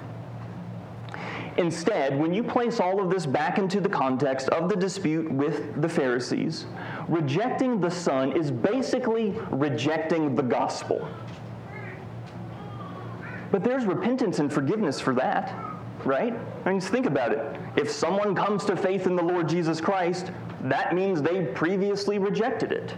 Instead, 1.58 2.18
when 2.18 2.34
you 2.34 2.42
place 2.42 2.80
all 2.80 3.00
of 3.00 3.10
this 3.10 3.24
back 3.24 3.58
into 3.58 3.80
the 3.80 3.88
context 3.88 4.48
of 4.50 4.68
the 4.68 4.76
dispute 4.76 5.30
with 5.30 5.80
the 5.80 5.88
Pharisees, 5.88 6.66
rejecting 7.08 7.80
the 7.80 7.90
Son 7.90 8.36
is 8.36 8.50
basically 8.50 9.34
rejecting 9.50 10.34
the 10.34 10.42
gospel. 10.42 11.08
But 13.50 13.62
there's 13.62 13.84
repentance 13.84 14.38
and 14.38 14.52
forgiveness 14.52 15.00
for 15.00 15.14
that, 15.14 15.54
right? 16.04 16.34
I 16.64 16.70
mean, 16.70 16.80
think 16.80 17.06
about 17.06 17.32
it. 17.32 17.60
If 17.76 17.90
someone 17.90 18.34
comes 18.34 18.64
to 18.64 18.76
faith 18.76 19.06
in 19.06 19.16
the 19.16 19.22
Lord 19.22 19.48
Jesus 19.48 19.80
Christ, 19.80 20.32
that 20.62 20.94
means 20.94 21.22
they 21.22 21.44
previously 21.44 22.18
rejected 22.18 22.72
it. 22.72 22.94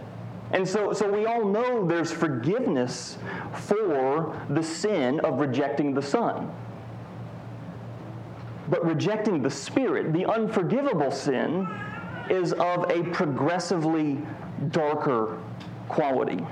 And 0.51 0.67
so, 0.67 0.93
so 0.93 1.11
we 1.11 1.27
all 1.27 1.45
know 1.45 1.85
there's 1.85 2.11
forgiveness 2.11 3.17
for 3.53 4.35
the 4.49 4.63
sin 4.63 5.19
of 5.19 5.39
rejecting 5.39 5.93
the 5.93 6.01
Son. 6.01 6.51
But 8.67 8.83
rejecting 8.85 9.41
the 9.43 9.51
Spirit, 9.51 10.11
the 10.13 10.25
unforgivable 10.25 11.11
sin, 11.11 11.67
is 12.31 12.53
of 12.53 12.89
a 12.89 13.03
progressively 13.11 14.19
darker 14.69 15.37
quality. 15.87 16.45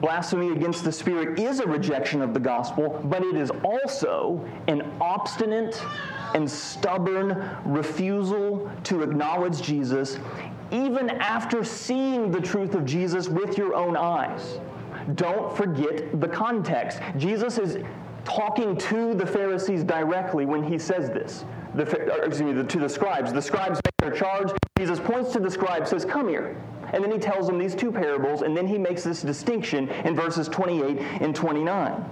Blasphemy 0.00 0.50
against 0.50 0.84
the 0.84 0.92
Spirit 0.92 1.38
is 1.38 1.60
a 1.60 1.66
rejection 1.66 2.20
of 2.20 2.34
the 2.34 2.40
gospel, 2.40 3.00
but 3.04 3.22
it 3.22 3.36
is 3.36 3.50
also 3.64 4.44
an 4.66 4.82
obstinate 5.00 5.82
and 6.34 6.50
stubborn 6.50 7.48
refusal 7.64 8.70
to 8.84 9.02
acknowledge 9.02 9.62
Jesus, 9.62 10.18
even 10.70 11.08
after 11.08 11.64
seeing 11.64 12.30
the 12.30 12.40
truth 12.40 12.74
of 12.74 12.84
Jesus 12.84 13.28
with 13.28 13.56
your 13.56 13.74
own 13.74 13.96
eyes. 13.96 14.58
Don't 15.14 15.56
forget 15.56 16.20
the 16.20 16.28
context. 16.28 17.00
Jesus 17.16 17.58
is 17.58 17.78
talking 18.24 18.76
to 18.76 19.14
the 19.14 19.26
Pharisees 19.26 19.84
directly 19.84 20.44
when 20.44 20.62
he 20.62 20.78
says 20.78 21.08
this. 21.10 21.44
The, 21.74 21.82
uh, 21.82 22.16
excuse 22.24 22.42
me, 22.42 22.52
the, 22.52 22.64
to 22.64 22.78
the 22.78 22.88
scribes. 22.88 23.32
The 23.32 23.42
scribes 23.42 23.80
make 23.84 23.96
their 23.98 24.18
charge. 24.18 24.50
Jesus 24.78 25.00
points 25.00 25.32
to 25.32 25.40
the 25.40 25.50
scribes, 25.50 25.90
says, 25.90 26.04
Come 26.04 26.28
here. 26.28 26.60
And 26.92 27.02
then 27.02 27.10
he 27.10 27.18
tells 27.18 27.46
them 27.46 27.58
these 27.58 27.74
two 27.74 27.90
parables, 27.90 28.42
and 28.42 28.56
then 28.56 28.66
he 28.66 28.78
makes 28.78 29.02
this 29.02 29.22
distinction 29.22 29.88
in 29.88 30.14
verses 30.14 30.48
28 30.48 31.00
and 31.20 31.34
29. 31.34 32.04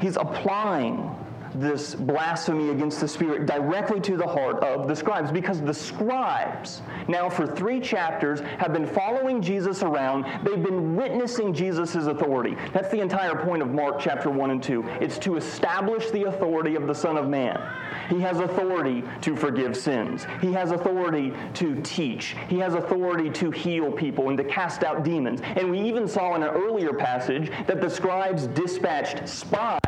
He's 0.00 0.16
applying 0.16 1.16
this 1.54 1.94
blasphemy 1.94 2.70
against 2.70 3.00
the 3.00 3.08
Spirit 3.08 3.46
directly 3.46 4.00
to 4.00 4.16
the 4.16 4.26
heart 4.26 4.62
of 4.62 4.88
the 4.88 4.94
scribes 4.96 5.30
because 5.30 5.60
the 5.60 5.74
scribes, 5.74 6.82
now 7.08 7.28
for 7.28 7.46
three 7.46 7.80
chapters, 7.80 8.40
have 8.58 8.72
been 8.72 8.86
following 8.86 9.42
Jesus 9.42 9.82
around. 9.82 10.24
They've 10.44 10.62
been 10.62 10.96
witnessing 10.96 11.52
Jesus' 11.52 11.94
authority. 11.94 12.56
That's 12.72 12.90
the 12.90 13.00
entire 13.00 13.34
point 13.34 13.62
of 13.62 13.70
Mark 13.70 14.00
chapter 14.00 14.30
1 14.30 14.50
and 14.50 14.62
2. 14.62 14.84
It's 15.00 15.18
to 15.18 15.36
establish 15.36 16.10
the 16.10 16.24
authority 16.24 16.74
of 16.74 16.86
the 16.86 16.94
Son 16.94 17.16
of 17.16 17.28
Man. 17.28 17.60
He 18.08 18.20
has 18.20 18.40
authority 18.40 19.04
to 19.22 19.36
forgive 19.36 19.76
sins. 19.76 20.26
He 20.40 20.52
has 20.52 20.72
authority 20.72 21.32
to 21.54 21.80
teach. 21.82 22.36
He 22.48 22.58
has 22.58 22.74
authority 22.74 23.30
to 23.30 23.50
heal 23.50 23.92
people 23.92 24.28
and 24.28 24.38
to 24.38 24.44
cast 24.44 24.82
out 24.82 25.04
demons. 25.04 25.40
And 25.42 25.70
we 25.70 25.80
even 25.80 26.08
saw 26.08 26.34
in 26.34 26.42
an 26.42 26.50
earlier 26.50 26.92
passage 26.92 27.50
that 27.66 27.80
the 27.80 27.90
scribes 27.90 28.46
dispatched 28.48 29.28
spies 29.28 29.80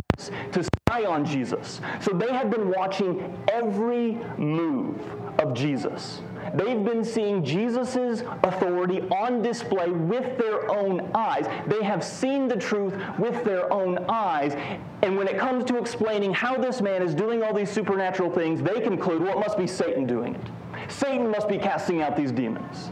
to 0.53 0.65
on 1.01 1.25
Jesus. 1.25 1.81
So 2.01 2.13
they 2.13 2.33
have 2.33 2.51
been 2.51 2.71
watching 2.71 3.37
every 3.49 4.19
move 4.37 5.01
of 5.39 5.55
Jesus. 5.55 6.21
They've 6.55 6.85
been 6.85 7.05
seeing 7.05 7.45
Jesus' 7.45 8.23
authority 8.43 9.01
on 9.09 9.43
display 9.43 9.91
with 9.91 10.39
their 10.39 10.71
own 10.71 11.11
eyes. 11.15 11.47
They 11.67 11.83
have 11.83 12.05
seen 12.05 12.49
the 12.49 12.57
truth 12.57 12.95
with 13.19 13.43
their 13.45 13.73
own 13.73 13.99
eyes. 14.09 14.55
And 15.03 15.17
when 15.17 15.29
it 15.29 15.39
comes 15.39 15.65
to 15.67 15.79
explaining 15.79 16.35
how 16.35 16.57
this 16.57 16.81
man 16.81 17.03
is 17.03 17.15
doing 17.15 17.43
all 17.43 17.55
these 17.55 17.71
supernatural 17.71 18.31
things, 18.31 18.61
they 18.63 18.81
conclude, 18.81 19.23
well, 19.23 19.39
it 19.39 19.41
must 19.41 19.57
be 19.57 19.67
Satan 19.67 20.07
doing 20.07 20.35
it. 20.35 20.91
Satan 20.91 21.31
must 21.31 21.49
be 21.49 21.59
casting 21.59 22.03
out 22.03 22.17
these 22.17 22.33
demons. 22.33 22.91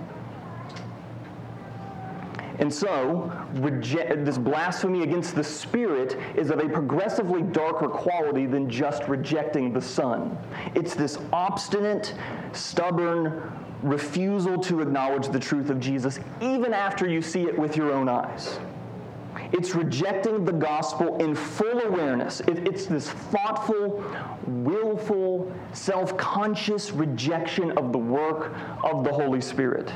And 2.61 2.73
so, 2.73 3.33
this 3.55 4.37
blasphemy 4.37 5.03
against 5.03 5.35
the 5.35 5.43
Spirit 5.43 6.19
is 6.37 6.51
of 6.51 6.61
a 6.61 6.69
progressively 6.69 7.43
darker 7.43 7.89
quality 7.89 8.45
than 8.45 8.69
just 8.69 9.09
rejecting 9.09 9.73
the 9.73 9.81
Son. 9.81 10.37
It's 10.75 10.95
this 10.95 11.19
obstinate, 11.33 12.15
stubborn 12.53 13.51
refusal 13.83 14.59
to 14.59 14.83
acknowledge 14.83 15.29
the 15.29 15.41
truth 15.41 15.71
of 15.71 15.81
Jesus, 15.81 16.21
even 16.43 16.75
after 16.75 17.09
you 17.09 17.23
see 17.23 17.45
it 17.45 17.59
with 17.59 17.79
your 17.79 17.93
own 17.93 18.11
eyes. 18.11 18.59
It's 19.53 19.75
rejecting 19.75 20.45
the 20.45 20.53
gospel 20.53 21.17
in 21.17 21.35
full 21.35 21.81
awareness. 21.81 22.41
It, 22.41 22.69
it's 22.69 22.85
this 22.85 23.09
thoughtful, 23.11 24.05
willful, 24.47 25.51
self 25.73 26.17
conscious 26.19 26.93
rejection 26.93 27.73
of 27.73 27.93
the 27.93 27.99
work 27.99 28.55
of 28.85 29.03
the 29.03 29.13
Holy 29.13 29.41
Spirit. 29.41 29.91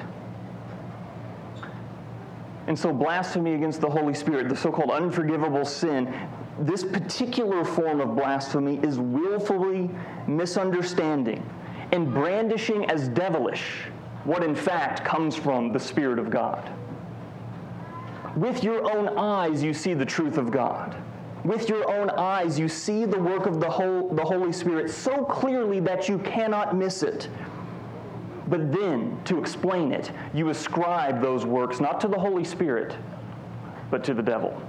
And 2.67 2.79
so, 2.79 2.93
blasphemy 2.93 3.55
against 3.55 3.81
the 3.81 3.91
Holy 3.91 4.15
Spirit, 4.15 4.49
the 4.49 4.57
so 4.57 4.73
called 4.73 4.91
unforgivable 4.91 5.65
sin, 5.65 6.13
this 6.61 6.83
particular 6.83 7.65
form 7.65 8.01
of 8.01 8.17
blasphemy 8.17 8.79
is 8.83 8.99
willfully 8.99 9.91
misunderstanding 10.27 11.45
and 11.93 12.13
brandishing 12.13 12.87
as 12.87 13.09
devilish 13.09 13.89
what 14.25 14.43
in 14.43 14.55
fact 14.55 15.05
comes 15.05 15.37
from 15.37 15.73
the 15.73 15.81
Spirit 15.81 16.19
of 16.19 16.31
God. 16.31 16.71
With 18.37 18.65
your 18.65 18.91
own 18.91 19.17
eyes, 19.19 19.63
you 19.63 19.75
see 19.75 19.95
the 19.95 20.07
truth 20.07 20.39
of 20.39 20.51
God. 20.51 20.97
With 21.45 21.69
your 21.69 21.91
own 21.93 22.09
eyes, 22.11 22.59
you 22.59 22.69
see 22.69 23.05
the 23.05 23.19
work 23.19 23.47
of 23.47 23.61
the, 23.61 23.69
whole, 23.69 24.09
the 24.15 24.25
Holy 24.25 24.53
Spirit 24.53 24.91
so 24.91 25.25
clearly 25.25 25.79
that 25.81 26.09
you 26.09 26.19
cannot 26.21 26.75
miss 26.75 27.03
it. 27.03 27.29
But 28.49 28.73
then, 28.73 29.21
to 29.25 29.39
explain 29.39 29.93
it, 29.93 30.11
you 30.35 30.51
ascribe 30.51 31.23
those 31.23 31.47
works 31.47 31.81
not 31.81 32.01
to 32.03 32.09
the 32.09 32.19
Holy 32.19 32.45
Spirit, 32.45 32.97
but 33.91 34.05
to 34.05 34.15
the 34.15 34.23
devil. 34.23 34.61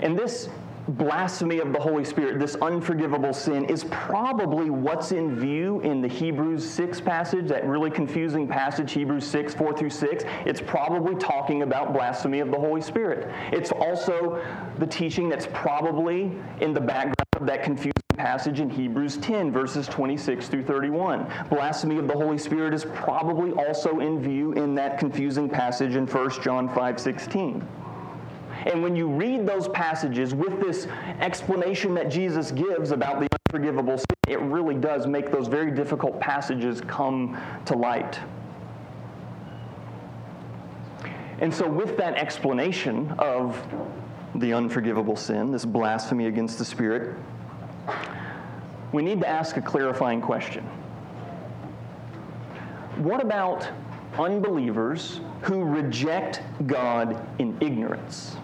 And 0.00 0.18
this 0.18 0.48
blasphemy 0.88 1.58
of 1.58 1.72
the 1.72 1.78
Holy 1.78 2.04
Spirit, 2.04 2.38
this 2.38 2.56
unforgivable 2.56 3.34
sin, 3.34 3.66
is 3.66 3.84
probably 3.90 4.70
what's 4.70 5.12
in 5.12 5.36
view 5.36 5.80
in 5.80 6.00
the 6.00 6.08
Hebrews 6.08 6.68
6 6.68 7.00
passage, 7.02 7.48
that 7.48 7.66
really 7.66 7.90
confusing 7.90 8.48
passage, 8.48 8.92
Hebrews 8.92 9.26
6, 9.26 9.54
4 9.54 9.76
through 9.76 9.90
6. 9.90 10.24
It's 10.46 10.60
probably 10.60 11.14
talking 11.16 11.62
about 11.62 11.92
blasphemy 11.92 12.40
of 12.40 12.50
the 12.50 12.58
Holy 12.58 12.80
Spirit. 12.80 13.30
It's 13.52 13.70
also 13.72 14.42
the 14.78 14.86
teaching 14.86 15.28
that's 15.28 15.48
probably 15.52 16.32
in 16.60 16.72
the 16.72 16.80
background 16.80 17.14
of 17.36 17.46
that 17.46 17.62
confusing 17.62 17.92
passage 18.18 18.60
in 18.60 18.68
Hebrews 18.68 19.16
10, 19.18 19.50
verses 19.52 19.86
26 19.86 20.48
through 20.48 20.64
31. 20.64 21.26
Blasphemy 21.48 21.98
of 21.98 22.08
the 22.08 22.14
Holy 22.14 22.36
Spirit 22.36 22.74
is 22.74 22.84
probably 22.84 23.52
also 23.52 24.00
in 24.00 24.20
view 24.20 24.52
in 24.52 24.74
that 24.74 24.98
confusing 24.98 25.48
passage 25.48 25.96
in 25.96 26.06
1 26.06 26.42
John 26.42 26.68
5, 26.68 27.00
16. 27.00 27.66
And 28.66 28.82
when 28.82 28.96
you 28.96 29.08
read 29.08 29.46
those 29.46 29.68
passages 29.68 30.34
with 30.34 30.60
this 30.60 30.86
explanation 31.20 31.94
that 31.94 32.10
Jesus 32.10 32.50
gives 32.50 32.90
about 32.90 33.20
the 33.20 33.28
unforgivable 33.46 33.96
sin, 33.96 34.04
it 34.26 34.40
really 34.40 34.74
does 34.74 35.06
make 35.06 35.30
those 35.30 35.46
very 35.46 35.70
difficult 35.70 36.20
passages 36.20 36.80
come 36.82 37.40
to 37.66 37.76
light. 37.76 38.18
And 41.40 41.54
so, 41.54 41.68
with 41.68 41.96
that 41.98 42.14
explanation 42.16 43.14
of 43.18 43.64
the 44.34 44.52
unforgivable 44.52 45.16
sin, 45.16 45.52
this 45.52 45.64
blasphemy 45.64 46.26
against 46.26 46.58
the 46.58 46.64
Spirit, 46.64 47.16
we 48.92 49.02
need 49.02 49.20
to 49.20 49.28
ask 49.28 49.56
a 49.56 49.62
clarifying 49.62 50.20
question. 50.20 50.64
What 52.96 53.22
about 53.22 53.68
unbelievers 54.18 55.20
who 55.42 55.64
reject 55.64 56.42
God 56.66 57.24
in 57.38 57.56
ignorance? 57.60 58.36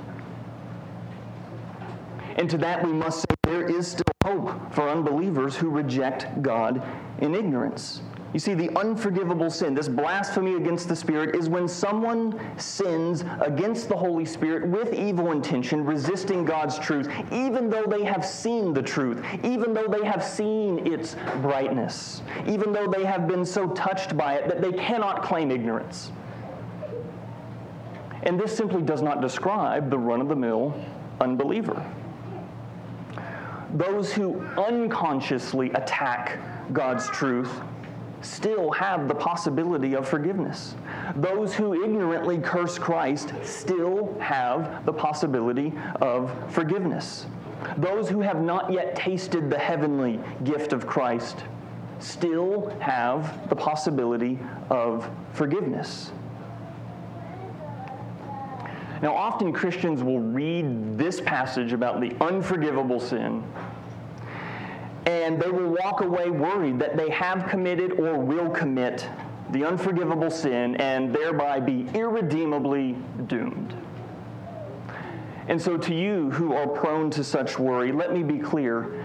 And 2.37 2.49
to 2.51 2.59
that 2.59 2.85
we 2.85 2.93
must 2.93 3.21
say 3.21 3.35
there 3.45 3.69
is 3.69 3.87
still 3.87 4.05
hope 4.25 4.75
for 4.75 4.89
unbelievers 4.89 5.57
who 5.57 5.71
reject 5.71 6.43
God 6.43 6.83
in 7.21 7.35
ignorance. 7.35 8.01
You 8.35 8.41
see, 8.41 8.55
the 8.55 8.77
unforgivable 8.77 9.49
sin, 9.49 9.75
this 9.75 9.87
blasphemy 9.87 10.57
against 10.57 10.89
the 10.89 10.97
Spirit, 10.97 11.37
is 11.37 11.49
when 11.49 11.69
someone 11.69 12.41
sins 12.59 13.25
against 13.41 13.89
the 13.89 13.97
Holy 13.97 14.25
Spirit 14.25 14.67
with 14.67 14.93
evil 14.93 15.31
intention, 15.31 15.85
resisting 15.85 16.45
God's 16.45 16.77
truth, 16.77 17.09
even 17.31 17.71
though 17.71 17.85
they 17.85 18.03
have 18.03 18.27
seen 18.27 18.75
the 18.75 18.83
truth, 18.83 19.25
even 19.45 19.73
though 19.73 19.87
they 19.87 20.05
have 20.05 20.25
seen 20.25 20.85
its 20.85 21.15
brightness, 21.43 22.23
even 22.49 22.73
though 22.73 22.89
they 22.89 23.05
have 23.05 23.29
been 23.29 23.47
so 23.47 23.69
touched 23.69 24.17
by 24.17 24.35
it 24.35 24.49
that 24.49 24.61
they 24.61 24.73
cannot 24.73 25.23
claim 25.23 25.53
ignorance. 25.53 26.11
And 28.25 28.41
this 28.41 28.57
simply 28.57 28.83
does 28.83 29.01
not 29.01 29.21
describe 29.21 29.91
the 29.91 29.99
run 29.99 30.21
of 30.21 30.27
the 30.27 30.35
mill 30.35 30.75
unbeliever. 31.21 31.89
Those 33.75 34.13
who 34.13 34.41
unconsciously 34.59 35.71
attack 35.71 36.41
God's 36.73 37.09
truth 37.11 37.61
still 38.25 38.71
have 38.73 39.07
the 39.07 39.15
possibility 39.15 39.95
of 39.95 40.09
forgiveness. 40.09 40.75
Those 41.17 41.55
who 41.55 41.85
ignorantly 41.85 42.39
curse 42.39 42.79
Christ 42.79 43.33
still 43.43 44.17
have 44.19 44.85
the 44.87 44.93
possibility 44.93 45.73
of 46.01 46.33
forgiveness. 46.53 47.27
Those 47.77 48.09
who 48.09 48.21
have 48.21 48.43
not 48.43 48.73
yet 48.73 48.97
tasted 48.97 49.51
the 49.51 49.59
heavenly 49.59 50.21
gift 50.43 50.73
of 50.73 50.87
Christ 50.87 51.45
still 51.99 52.71
have 52.81 53.49
the 53.49 53.57
possibility 53.57 54.39
of 54.71 55.09
forgiveness. 55.33 56.13
Now, 59.03 59.15
often 59.15 59.53
Christians 59.53 60.03
will 60.03 60.21
read 60.21 60.97
this 60.97 61.21
passage 61.21 61.73
about 61.73 62.01
the 62.01 62.15
unforgivable 62.25 63.01
sin 63.01 63.45
and 65.07 65.41
they 65.41 65.51
will 65.51 65.77
walk 65.83 66.01
away 66.01 66.31
worried 66.31 66.79
that 66.79 66.97
they 66.97 67.11
have 67.11 67.49
committed 67.49 67.93
or 68.01 68.19
will 68.19 68.51
commit 68.51 69.09
the 69.51 69.65
unforgivable 69.65 70.31
sin 70.31 70.77
and 70.77 71.15
thereby 71.15 71.61
be 71.61 71.87
irredeemably 71.95 72.97
doomed. 73.27 73.77
And 75.47 75.61
so, 75.61 75.77
to 75.77 75.95
you 75.95 76.31
who 76.31 76.55
are 76.55 76.67
prone 76.67 77.11
to 77.11 77.23
such 77.23 77.59
worry, 77.59 77.93
let 77.93 78.15
me 78.15 78.23
be 78.23 78.39
clear 78.39 79.05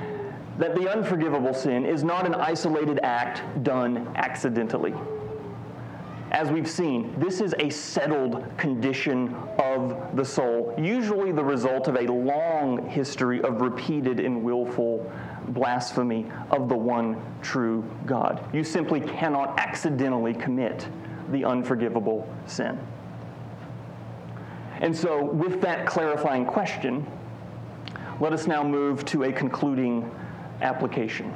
that 0.57 0.75
the 0.75 0.89
unforgivable 0.89 1.53
sin 1.53 1.85
is 1.85 2.03
not 2.03 2.25
an 2.25 2.33
isolated 2.33 2.99
act 3.03 3.63
done 3.63 4.09
accidentally. 4.15 4.93
As 6.31 6.51
we've 6.51 6.69
seen, 6.69 7.13
this 7.17 7.41
is 7.41 7.55
a 7.59 7.69
settled 7.69 8.45
condition 8.57 9.35
of 9.57 10.15
the 10.15 10.23
soul, 10.23 10.75
usually 10.77 11.31
the 11.31 11.43
result 11.43 11.88
of 11.88 11.95
a 11.95 12.05
long 12.12 12.88
history 12.88 13.41
of 13.41 13.62
repeated 13.62 14.19
and 14.19 14.43
willful 14.43 15.12
blasphemy 15.53 16.25
of 16.51 16.69
the 16.69 16.75
one 16.75 17.21
true 17.41 17.83
God. 18.05 18.43
You 18.53 18.63
simply 18.63 19.01
cannot 19.01 19.59
accidentally 19.59 20.33
commit 20.33 20.88
the 21.31 21.45
unforgivable 21.45 22.31
sin. 22.45 22.79
And 24.81 24.95
so, 24.95 25.23
with 25.23 25.62
that 25.62 25.85
clarifying 25.85 26.45
question, 26.45 27.05
let 28.19 28.33
us 28.33 28.47
now 28.47 28.63
move 28.63 29.05
to 29.05 29.23
a 29.23 29.31
concluding 29.31 30.09
application. 30.62 31.31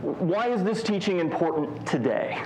Why 0.00 0.48
is 0.48 0.64
this 0.64 0.82
teaching 0.82 1.20
important 1.20 1.86
today? 1.86 2.42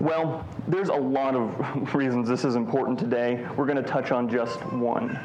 Well, 0.00 0.46
there's 0.66 0.88
a 0.88 0.94
lot 0.94 1.34
of 1.34 1.94
reasons 1.94 2.28
this 2.28 2.44
is 2.44 2.56
important 2.56 2.98
today. 2.98 3.46
We're 3.56 3.66
going 3.66 3.82
to 3.82 3.88
touch 3.88 4.10
on 4.10 4.28
just 4.28 4.58
one. 4.72 5.18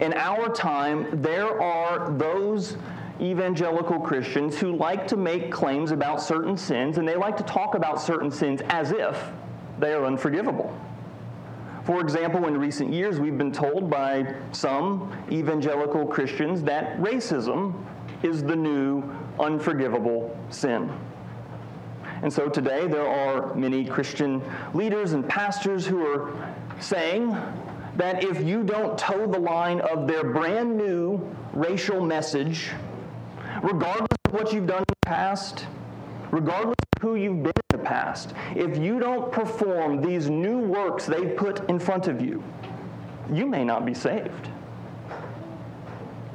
In 0.00 0.12
our 0.14 0.48
time, 0.48 1.20
there 1.22 1.60
are 1.60 2.10
those 2.16 2.76
evangelical 3.20 3.98
Christians 3.98 4.58
who 4.58 4.76
like 4.76 5.06
to 5.08 5.16
make 5.16 5.50
claims 5.50 5.90
about 5.90 6.20
certain 6.20 6.56
sins, 6.56 6.98
and 6.98 7.08
they 7.08 7.16
like 7.16 7.36
to 7.38 7.42
talk 7.44 7.74
about 7.74 8.00
certain 8.00 8.30
sins 8.30 8.60
as 8.68 8.92
if 8.92 9.30
they 9.78 9.92
are 9.92 10.04
unforgivable. 10.04 10.78
For 11.84 12.00
example, 12.00 12.46
in 12.46 12.58
recent 12.58 12.92
years, 12.92 13.20
we've 13.20 13.38
been 13.38 13.52
told 13.52 13.88
by 13.88 14.34
some 14.52 15.12
evangelical 15.30 16.04
Christians 16.04 16.62
that 16.64 16.98
racism 16.98 17.74
is 18.22 18.42
the 18.42 18.56
new 18.56 19.04
unforgivable 19.38 20.36
sin. 20.50 20.92
And 22.22 22.32
so 22.32 22.48
today, 22.48 22.88
there 22.88 23.06
are 23.06 23.54
many 23.54 23.84
Christian 23.84 24.42
leaders 24.74 25.12
and 25.12 25.28
pastors 25.28 25.86
who 25.86 26.04
are 26.06 26.32
saying 26.80 27.36
that 27.96 28.22
if 28.22 28.42
you 28.42 28.62
don't 28.62 28.98
toe 28.98 29.26
the 29.26 29.38
line 29.38 29.80
of 29.80 30.06
their 30.06 30.24
brand 30.24 30.76
new 30.76 31.20
racial 31.52 32.04
message, 32.04 32.70
regardless 33.62 34.08
of 34.26 34.34
what 34.34 34.52
you've 34.52 34.66
done 34.66 34.80
in 34.80 34.84
the 34.88 35.06
past, 35.06 35.66
regardless 36.30 36.76
of 36.96 37.02
who 37.02 37.14
you've 37.14 37.42
been 37.42 37.52
in 37.72 37.78
the 37.78 37.84
past, 37.84 38.34
if 38.54 38.76
you 38.76 39.00
don't 39.00 39.32
perform 39.32 40.02
these 40.02 40.28
new 40.28 40.58
works 40.58 41.06
they've 41.06 41.36
put 41.36 41.68
in 41.70 41.78
front 41.78 42.06
of 42.06 42.20
you, 42.20 42.42
you 43.32 43.46
may 43.46 43.64
not 43.64 43.86
be 43.86 43.94
saved. 43.94 44.50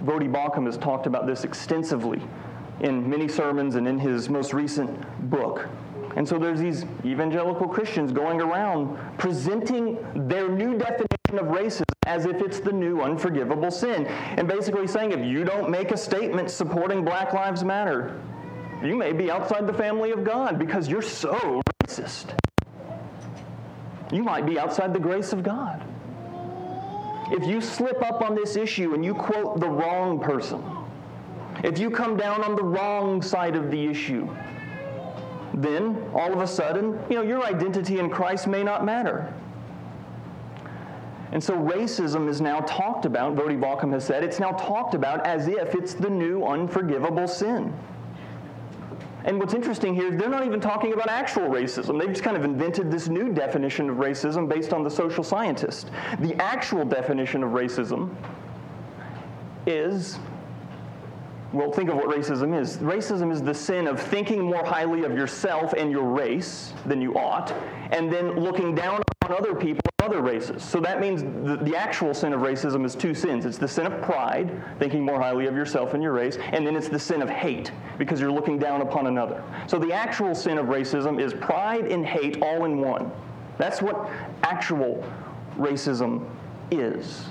Voddie 0.04 0.32
Baucham 0.32 0.66
has 0.66 0.78
talked 0.78 1.06
about 1.06 1.28
this 1.28 1.44
extensively 1.44 2.20
in 2.80 3.08
many 3.08 3.28
sermons 3.28 3.76
and 3.76 3.88
in 3.88 4.00
his 4.00 4.30
most 4.30 4.52
recent 4.52 4.90
book. 5.30 5.68
And 6.16 6.28
so 6.28 6.40
there's 6.40 6.60
these 6.60 6.86
evangelical 7.06 7.68
Christians 7.68 8.12
going 8.12 8.42
around 8.42 8.98
presenting 9.20 9.98
their 10.28 10.50
new 10.50 10.78
definition 10.78 11.21
of 11.40 11.48
racism 11.48 11.84
as 12.06 12.26
if 12.26 12.42
it's 12.42 12.60
the 12.60 12.72
new 12.72 13.02
unforgivable 13.02 13.72
sin. 13.72 14.06
And 14.08 14.48
basically 14.48 14.88
saying 14.88 15.12
if 15.12 15.26
you 15.26 15.44
don't 15.44 15.70
make 15.70 15.92
a 15.92 15.98
statement 15.98 16.50
supporting 16.50 17.06
Black 17.06 17.34
Lives 17.34 17.64
Matter, 17.64 18.20
you 18.84 18.96
may 18.96 19.14
be 19.14 19.30
outside 19.30 19.68
the 19.68 19.74
family 19.74 20.12
of 20.12 20.24
God 20.24 20.58
because 20.58 20.88
you're 20.88 21.02
so 21.02 21.62
racist. 21.84 22.34
You 24.12 24.24
might 24.24 24.46
be 24.46 24.60
outside 24.60 24.94
the 24.94 25.00
grace 25.00 25.32
of 25.32 25.44
God. 25.44 25.82
If 27.32 27.46
you 27.46 27.62
slip 27.62 28.02
up 28.02 28.22
on 28.22 28.36
this 28.36 28.56
issue 28.56 28.94
and 28.94 29.06
you 29.06 29.14
quote 29.14 29.60
the 29.60 29.70
wrong 29.70 30.20
person, 30.20 30.62
if 31.64 31.80
you 31.80 31.90
come 31.90 32.18
down 32.18 32.44
on 32.44 32.56
the 32.56 32.64
wrong 32.64 33.22
side 33.22 33.56
of 33.56 33.72
the 33.72 33.86
issue, 33.86 34.28
then 35.54 36.10
all 36.14 36.34
of 36.34 36.42
a 36.42 36.48
sudden, 36.48 37.00
you 37.10 37.16
know, 37.16 37.22
your 37.22 37.46
identity 37.46 38.00
in 38.00 38.10
Christ 38.10 38.48
may 38.48 38.64
not 38.64 38.84
matter. 38.84 39.34
And 41.32 41.42
so 41.42 41.56
racism 41.56 42.28
is 42.28 42.42
now 42.42 42.60
talked 42.62 43.06
about, 43.06 43.36
Voddie 43.36 43.60
Baucham 43.60 43.94
has 43.94 44.04
said, 44.04 44.24
it's 44.24 44.40
now 44.40 44.52
talked 44.52 44.96
about 44.96 45.26
as 45.26 45.48
if 45.48 45.76
it's 45.76 45.94
the 45.94 46.10
new 46.10 46.44
unforgivable 46.44 47.28
sin. 47.28 47.74
And 49.24 49.40
what's 49.40 49.54
interesting 49.54 49.94
here 49.94 50.12
is 50.12 50.20
they're 50.20 50.30
not 50.30 50.46
even 50.46 50.60
talking 50.60 50.94
about 50.94 51.08
actual 51.08 51.44
racism. 51.44 52.00
They've 52.00 52.10
just 52.10 52.24
kind 52.24 52.36
of 52.36 52.44
invented 52.44 52.92
this 52.92 53.08
new 53.08 53.32
definition 53.32 53.90
of 53.90 53.98
racism 53.98 54.50
based 54.50 54.74
on 54.74 54.84
the 54.84 54.90
social 54.90 55.24
scientist. 55.24 55.92
The 56.20 56.36
actual 56.42 56.84
definition 56.86 57.44
of 57.44 57.52
racism 57.52 58.14
is 59.68 60.18
well, 61.54 61.70
think 61.70 61.90
of 61.90 61.98
what 61.98 62.06
racism 62.06 62.58
is. 62.58 62.78
Racism 62.78 63.32
is 63.32 63.42
the 63.42 63.54
sin 63.54 63.86
of 63.88 64.02
thinking 64.02 64.42
more 64.42 64.64
highly 64.64 65.04
of 65.04 65.12
yourself 65.14 65.74
and 65.74 65.92
your 65.92 66.04
race 66.04 66.72
than 66.86 67.02
you 67.02 67.16
ought, 67.16 67.52
and 67.92 68.12
then 68.12 68.40
looking 68.40 68.74
down 68.74 69.02
on 69.24 69.34
other 69.34 69.54
people 69.54 69.82
of 70.00 70.06
other 70.06 70.22
races. 70.22 70.64
So 70.64 70.80
that 70.80 71.02
means 71.02 71.24
the, 71.24 71.58
the, 71.58 71.76
actual 71.76 72.14
sin 72.14 72.32
of 72.32 72.40
racism 72.40 72.86
is 72.86 72.96
two 72.96 73.14
sins 73.14 73.46
it's 73.46 73.58
the 73.58 73.68
sin 73.68 73.86
of 73.86 74.02
pride, 74.02 74.64
thinking 74.80 75.04
more 75.04 75.20
highly 75.20 75.46
of 75.48 75.56
yourself 75.56 75.94
and 75.94 76.02
your 76.02 76.14
race, 76.14 76.38
and 76.38 76.66
then 76.66 76.78
it's 76.78 76.88
the 76.88 77.00
sin 77.00 77.22
of 77.22 77.30
hate, 77.30 77.72
because 77.98 78.22
you're 78.22 78.32
looking 78.32 78.58
down 78.58 78.82
upon 78.82 79.08
another. 79.08 79.44
So 79.68 79.78
the 79.78 79.92
actual 79.92 80.34
sin 80.34 80.58
of 80.58 80.68
racism 80.68 81.20
is 81.20 81.34
pride 81.34 81.88
and 81.88 82.06
hate 82.06 82.42
all 82.42 82.64
in 82.64 82.80
one. 82.80 83.12
That's 83.58 83.82
what 83.82 84.10
actual 84.44 85.04
racism 85.58 86.30
is. 86.72 87.26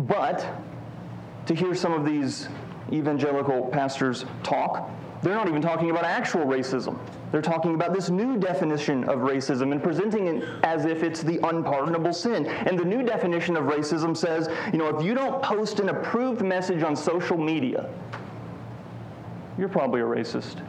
But 0.00 0.46
to 1.46 1.54
hear 1.54 1.74
some 1.74 1.92
of 1.92 2.04
these 2.04 2.48
evangelical 2.92 3.66
pastors 3.66 4.24
talk, 4.42 4.90
they're 5.22 5.34
not 5.34 5.48
even 5.48 5.62
talking 5.62 5.90
about 5.90 6.04
actual 6.04 6.42
racism. 6.42 6.98
They're 7.32 7.40
talking 7.40 7.74
about 7.74 7.94
this 7.94 8.10
new 8.10 8.36
definition 8.36 9.04
of 9.04 9.20
racism 9.20 9.72
and 9.72 9.82
presenting 9.82 10.26
it 10.26 10.44
as 10.62 10.84
if 10.84 11.02
it's 11.02 11.22
the 11.22 11.38
unpardonable 11.48 12.12
sin. 12.12 12.46
And 12.46 12.78
the 12.78 12.84
new 12.84 13.02
definition 13.02 13.56
of 13.56 13.64
racism 13.64 14.16
says, 14.16 14.48
you 14.72 14.78
know, 14.78 14.96
if 14.96 15.04
you 15.04 15.14
don't 15.14 15.42
post 15.42 15.80
an 15.80 15.88
approved 15.88 16.42
message 16.42 16.82
on 16.82 16.94
social 16.94 17.38
media, 17.38 17.88
you're 19.58 19.68
probably 19.68 20.02
a 20.02 20.04
racist. 20.04 20.62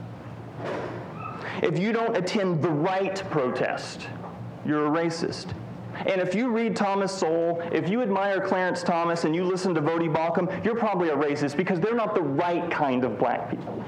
If 1.61 1.77
you 1.77 1.91
don't 1.91 2.15
attend 2.15 2.61
the 2.61 2.69
right 2.69 3.21
protest, 3.29 4.07
you're 4.65 4.87
a 4.87 4.89
racist. 4.89 5.53
And 6.05 6.21
if 6.21 6.35
you 6.35 6.49
read 6.49 6.75
Thomas 6.75 7.17
Sowell, 7.17 7.61
if 7.71 7.89
you 7.89 8.01
admire 8.01 8.41
Clarence 8.41 8.83
Thomas 8.83 9.23
and 9.23 9.35
you 9.35 9.43
listen 9.43 9.73
to 9.75 9.81
Voddie 9.81 10.13
Baucham, 10.13 10.63
you're 10.63 10.75
probably 10.75 11.09
a 11.09 11.15
racist 11.15 11.55
because 11.55 11.79
they're 11.79 11.95
not 11.95 12.15
the 12.15 12.21
right 12.21 12.69
kind 12.69 13.03
of 13.03 13.17
black 13.17 13.49
people. 13.49 13.83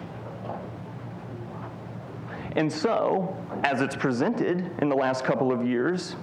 And 2.56 2.72
so, 2.72 3.36
as 3.64 3.82
it's 3.82 3.96
presented 3.96 4.72
in 4.82 4.90
the 4.90 4.96
last 4.96 5.24
couple 5.24 5.52
of 5.52 5.66
years, 5.66 6.16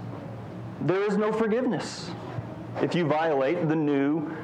there 0.81 1.03
is 1.05 1.17
no 1.17 1.33
forgiveness 1.33 2.11
if 2.83 2.95
you 2.95 3.07
violate 3.07 3.69
the 3.69 3.77
new 3.77 4.37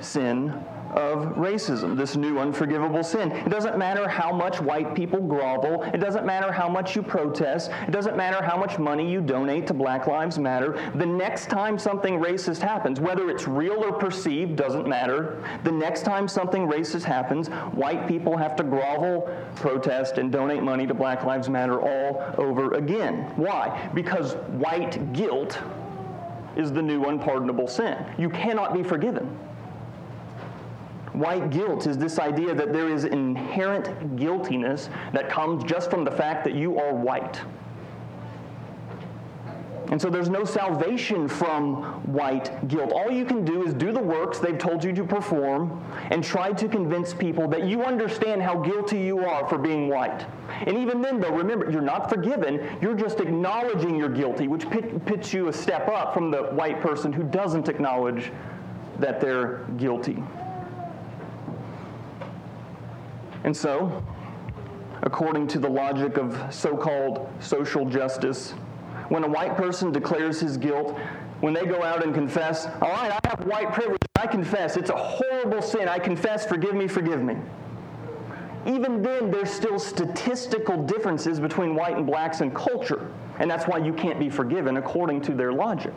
sin 0.00 0.52
of 0.94 1.34
racism, 1.34 1.96
this 1.96 2.16
new 2.16 2.38
unforgivable 2.38 3.02
sin. 3.02 3.32
It 3.32 3.48
doesn't 3.48 3.76
matter 3.76 4.08
how 4.08 4.32
much 4.32 4.60
white 4.60 4.94
people 4.94 5.20
grovel. 5.20 5.82
It 5.82 5.98
doesn't 5.98 6.24
matter 6.24 6.52
how 6.52 6.68
much 6.68 6.94
you 6.94 7.02
protest. 7.02 7.70
It 7.86 7.90
doesn't 7.90 8.16
matter 8.16 8.42
how 8.44 8.56
much 8.56 8.78
money 8.78 9.10
you 9.10 9.20
donate 9.20 9.66
to 9.66 9.74
Black 9.74 10.06
Lives 10.06 10.38
Matter. 10.38 10.78
The 10.94 11.06
next 11.06 11.50
time 11.50 11.78
something 11.78 12.18
racist 12.18 12.60
happens, 12.60 13.00
whether 13.00 13.28
it's 13.28 13.48
real 13.48 13.84
or 13.84 13.92
perceived, 13.92 14.56
doesn't 14.56 14.86
matter. 14.86 15.42
The 15.64 15.72
next 15.72 16.02
time 16.02 16.28
something 16.28 16.68
racist 16.68 17.04
happens, 17.04 17.48
white 17.48 18.06
people 18.06 18.36
have 18.36 18.54
to 18.56 18.62
grovel, 18.62 19.28
protest, 19.56 20.18
and 20.18 20.30
donate 20.30 20.62
money 20.62 20.86
to 20.86 20.94
Black 20.94 21.24
Lives 21.24 21.48
Matter 21.48 21.80
all 21.80 22.34
over 22.38 22.74
again. 22.74 23.32
Why? 23.36 23.90
Because 23.94 24.34
white 24.34 25.12
guilt 25.12 25.58
is 26.56 26.72
the 26.72 26.82
new 26.82 27.04
unpardonable 27.06 27.66
sin. 27.66 28.04
You 28.16 28.30
cannot 28.30 28.74
be 28.74 28.82
forgiven. 28.82 29.36
White 31.14 31.50
guilt 31.50 31.86
is 31.86 31.96
this 31.96 32.18
idea 32.18 32.54
that 32.54 32.72
there 32.72 32.88
is 32.88 33.04
inherent 33.04 34.16
guiltiness 34.16 34.90
that 35.12 35.28
comes 35.28 35.62
just 35.62 35.88
from 35.88 36.04
the 36.04 36.10
fact 36.10 36.44
that 36.44 36.54
you 36.54 36.76
are 36.78 36.92
white. 36.92 37.40
And 39.90 40.02
so 40.02 40.10
there's 40.10 40.28
no 40.28 40.44
salvation 40.44 41.28
from 41.28 41.84
white 42.12 42.66
guilt. 42.66 42.90
All 42.90 43.12
you 43.12 43.24
can 43.24 43.44
do 43.44 43.64
is 43.64 43.74
do 43.74 43.92
the 43.92 44.00
works 44.00 44.40
they've 44.40 44.58
told 44.58 44.82
you 44.82 44.92
to 44.92 45.04
perform 45.04 45.84
and 46.10 46.24
try 46.24 46.52
to 46.52 46.68
convince 46.68 47.14
people 47.14 47.46
that 47.48 47.64
you 47.64 47.84
understand 47.84 48.42
how 48.42 48.58
guilty 48.58 48.98
you 48.98 49.20
are 49.20 49.46
for 49.46 49.56
being 49.56 49.86
white. 49.88 50.26
And 50.66 50.76
even 50.78 51.00
then, 51.00 51.20
though, 51.20 51.30
remember, 51.30 51.70
you're 51.70 51.80
not 51.80 52.10
forgiven. 52.10 52.76
You're 52.80 52.96
just 52.96 53.20
acknowledging 53.20 53.94
you're 53.94 54.08
guilty, 54.08 54.48
which 54.48 54.68
puts 55.06 55.32
you 55.32 55.46
a 55.46 55.52
step 55.52 55.86
up 55.88 56.12
from 56.12 56.32
the 56.32 56.42
white 56.42 56.80
person 56.80 57.12
who 57.12 57.22
doesn't 57.22 57.68
acknowledge 57.68 58.32
that 58.98 59.20
they're 59.20 59.58
guilty. 59.76 60.20
And 63.44 63.56
so, 63.56 64.02
according 65.02 65.46
to 65.48 65.58
the 65.58 65.68
logic 65.68 66.16
of 66.16 66.52
so 66.52 66.76
called 66.76 67.28
social 67.40 67.84
justice, 67.84 68.52
when 69.10 69.22
a 69.22 69.28
white 69.28 69.56
person 69.56 69.92
declares 69.92 70.40
his 70.40 70.56
guilt, 70.56 70.98
when 71.40 71.52
they 71.52 71.66
go 71.66 71.82
out 71.82 72.02
and 72.02 72.14
confess, 72.14 72.66
all 72.80 72.90
right, 72.90 73.12
I 73.12 73.28
have 73.28 73.44
white 73.46 73.72
privilege, 73.72 74.00
I 74.14 74.26
confess, 74.26 74.78
it's 74.78 74.88
a 74.88 74.96
horrible 74.96 75.60
sin, 75.60 75.88
I 75.88 75.98
confess, 75.98 76.46
forgive 76.46 76.74
me, 76.74 76.88
forgive 76.88 77.22
me. 77.22 77.36
Even 78.66 79.02
then, 79.02 79.30
there's 79.30 79.50
still 79.50 79.78
statistical 79.78 80.82
differences 80.84 81.38
between 81.38 81.74
white 81.74 81.98
and 81.98 82.06
blacks 82.06 82.40
in 82.40 82.50
culture, 82.50 83.10
and 83.38 83.50
that's 83.50 83.66
why 83.66 83.76
you 83.76 83.92
can't 83.92 84.18
be 84.18 84.30
forgiven 84.30 84.78
according 84.78 85.20
to 85.22 85.34
their 85.34 85.52
logic. 85.52 85.92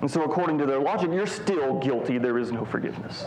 And 0.00 0.10
so, 0.10 0.22
according 0.22 0.56
to 0.58 0.66
their 0.66 0.80
logic, 0.80 1.10
you're 1.12 1.26
still 1.26 1.78
guilty, 1.80 2.16
there 2.16 2.38
is 2.38 2.52
no 2.52 2.64
forgiveness. 2.64 3.26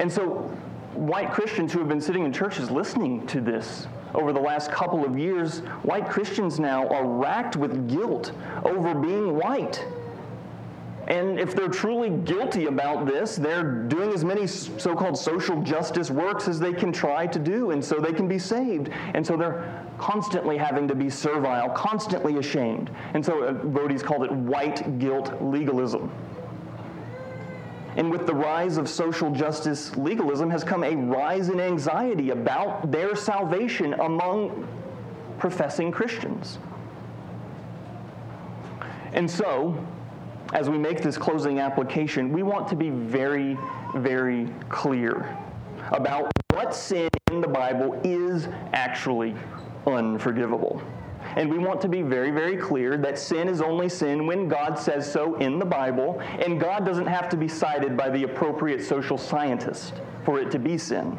And 0.00 0.10
so, 0.10 0.28
white 0.94 1.30
Christians 1.30 1.74
who 1.74 1.78
have 1.78 1.88
been 1.88 2.00
sitting 2.00 2.24
in 2.24 2.32
churches 2.32 2.70
listening 2.70 3.26
to 3.26 3.40
this 3.42 3.86
over 4.14 4.32
the 4.32 4.40
last 4.40 4.72
couple 4.72 5.04
of 5.04 5.18
years, 5.18 5.58
white 5.82 6.08
Christians 6.08 6.58
now 6.58 6.88
are 6.88 7.06
racked 7.06 7.54
with 7.54 7.86
guilt 7.86 8.32
over 8.64 8.94
being 8.94 9.36
white. 9.36 9.84
And 11.06 11.38
if 11.38 11.54
they're 11.54 11.68
truly 11.68 12.08
guilty 12.08 12.64
about 12.64 13.04
this, 13.04 13.36
they're 13.36 13.62
doing 13.62 14.12
as 14.14 14.24
many 14.24 14.46
so 14.46 14.94
called 14.94 15.18
social 15.18 15.60
justice 15.60 16.10
works 16.10 16.48
as 16.48 16.58
they 16.58 16.72
can 16.72 16.92
try 16.92 17.26
to 17.26 17.38
do, 17.38 17.72
and 17.72 17.84
so 17.84 17.96
they 17.96 18.14
can 18.14 18.26
be 18.26 18.38
saved. 18.38 18.88
And 19.12 19.26
so 19.26 19.36
they're 19.36 19.84
constantly 19.98 20.56
having 20.56 20.88
to 20.88 20.94
be 20.94 21.10
servile, 21.10 21.68
constantly 21.70 22.38
ashamed. 22.38 22.90
And 23.12 23.22
so 23.24 23.42
uh, 23.42 23.52
Voddie's 23.52 24.02
called 24.02 24.24
it 24.24 24.32
white 24.32 24.98
guilt 24.98 25.42
legalism. 25.42 26.10
And 28.00 28.10
with 28.10 28.26
the 28.26 28.34
rise 28.34 28.78
of 28.78 28.88
social 28.88 29.30
justice 29.30 29.94
legalism 29.94 30.48
has 30.48 30.64
come 30.64 30.84
a 30.84 30.96
rise 30.96 31.50
in 31.50 31.60
anxiety 31.60 32.30
about 32.30 32.90
their 32.90 33.14
salvation 33.14 33.92
among 33.92 34.66
professing 35.38 35.92
Christians. 35.92 36.58
And 39.12 39.30
so, 39.30 39.86
as 40.54 40.70
we 40.70 40.78
make 40.78 41.02
this 41.02 41.18
closing 41.18 41.60
application, 41.60 42.32
we 42.32 42.42
want 42.42 42.68
to 42.68 42.74
be 42.74 42.88
very, 42.88 43.58
very 43.94 44.48
clear 44.70 45.36
about 45.90 46.32
what 46.54 46.74
sin 46.74 47.10
in 47.30 47.42
the 47.42 47.48
Bible 47.48 48.00
is 48.02 48.48
actually 48.72 49.36
unforgivable. 49.86 50.82
And 51.36 51.50
we 51.50 51.58
want 51.58 51.80
to 51.82 51.88
be 51.88 52.02
very, 52.02 52.30
very 52.30 52.56
clear 52.56 52.96
that 52.98 53.18
sin 53.18 53.48
is 53.48 53.60
only 53.60 53.88
sin 53.88 54.26
when 54.26 54.48
God 54.48 54.78
says 54.78 55.10
so 55.10 55.36
in 55.36 55.58
the 55.58 55.64
Bible, 55.64 56.20
and 56.20 56.60
God 56.60 56.84
doesn't 56.84 57.06
have 57.06 57.28
to 57.30 57.36
be 57.36 57.48
cited 57.48 57.96
by 57.96 58.10
the 58.10 58.24
appropriate 58.24 58.82
social 58.84 59.16
scientist 59.16 59.94
for 60.24 60.40
it 60.40 60.50
to 60.50 60.58
be 60.58 60.76
sin. 60.76 61.16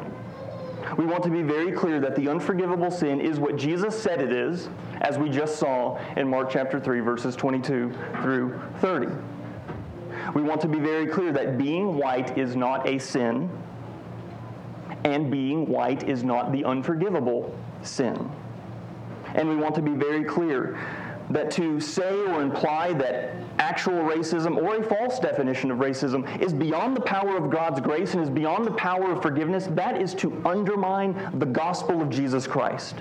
We 0.96 1.06
want 1.06 1.22
to 1.24 1.30
be 1.30 1.42
very 1.42 1.72
clear 1.72 2.00
that 2.00 2.16
the 2.16 2.28
unforgivable 2.28 2.90
sin 2.90 3.20
is 3.20 3.38
what 3.38 3.56
Jesus 3.56 4.00
said 4.00 4.20
it 4.20 4.32
is, 4.32 4.68
as 5.00 5.18
we 5.18 5.30
just 5.30 5.56
saw 5.58 5.98
in 6.16 6.28
Mark 6.28 6.50
chapter 6.50 6.78
3, 6.78 7.00
verses 7.00 7.34
22 7.34 7.94
through 8.20 8.60
30. 8.80 9.08
We 10.34 10.42
want 10.42 10.60
to 10.60 10.68
be 10.68 10.78
very 10.78 11.06
clear 11.06 11.32
that 11.32 11.56
being 11.56 11.96
white 11.96 12.36
is 12.36 12.54
not 12.54 12.86
a 12.86 12.98
sin, 12.98 13.48
and 15.04 15.30
being 15.30 15.66
white 15.66 16.08
is 16.08 16.22
not 16.22 16.52
the 16.52 16.64
unforgivable 16.64 17.56
sin. 17.82 18.30
And 19.34 19.48
we 19.48 19.56
want 19.56 19.74
to 19.76 19.82
be 19.82 19.92
very 19.92 20.24
clear 20.24 20.78
that 21.30 21.50
to 21.52 21.80
say 21.80 22.14
or 22.26 22.42
imply 22.42 22.92
that 22.94 23.34
actual 23.58 24.02
racism 24.02 24.56
or 24.56 24.76
a 24.76 24.82
false 24.82 25.18
definition 25.18 25.70
of 25.70 25.78
racism 25.78 26.40
is 26.40 26.52
beyond 26.52 26.96
the 26.96 27.00
power 27.00 27.36
of 27.36 27.50
God's 27.50 27.80
grace 27.80 28.14
and 28.14 28.22
is 28.22 28.30
beyond 28.30 28.66
the 28.66 28.72
power 28.72 29.12
of 29.12 29.22
forgiveness, 29.22 29.68
that 29.72 30.00
is 30.00 30.14
to 30.14 30.42
undermine 30.44 31.38
the 31.38 31.46
gospel 31.46 32.02
of 32.02 32.10
Jesus 32.10 32.46
Christ. 32.46 32.96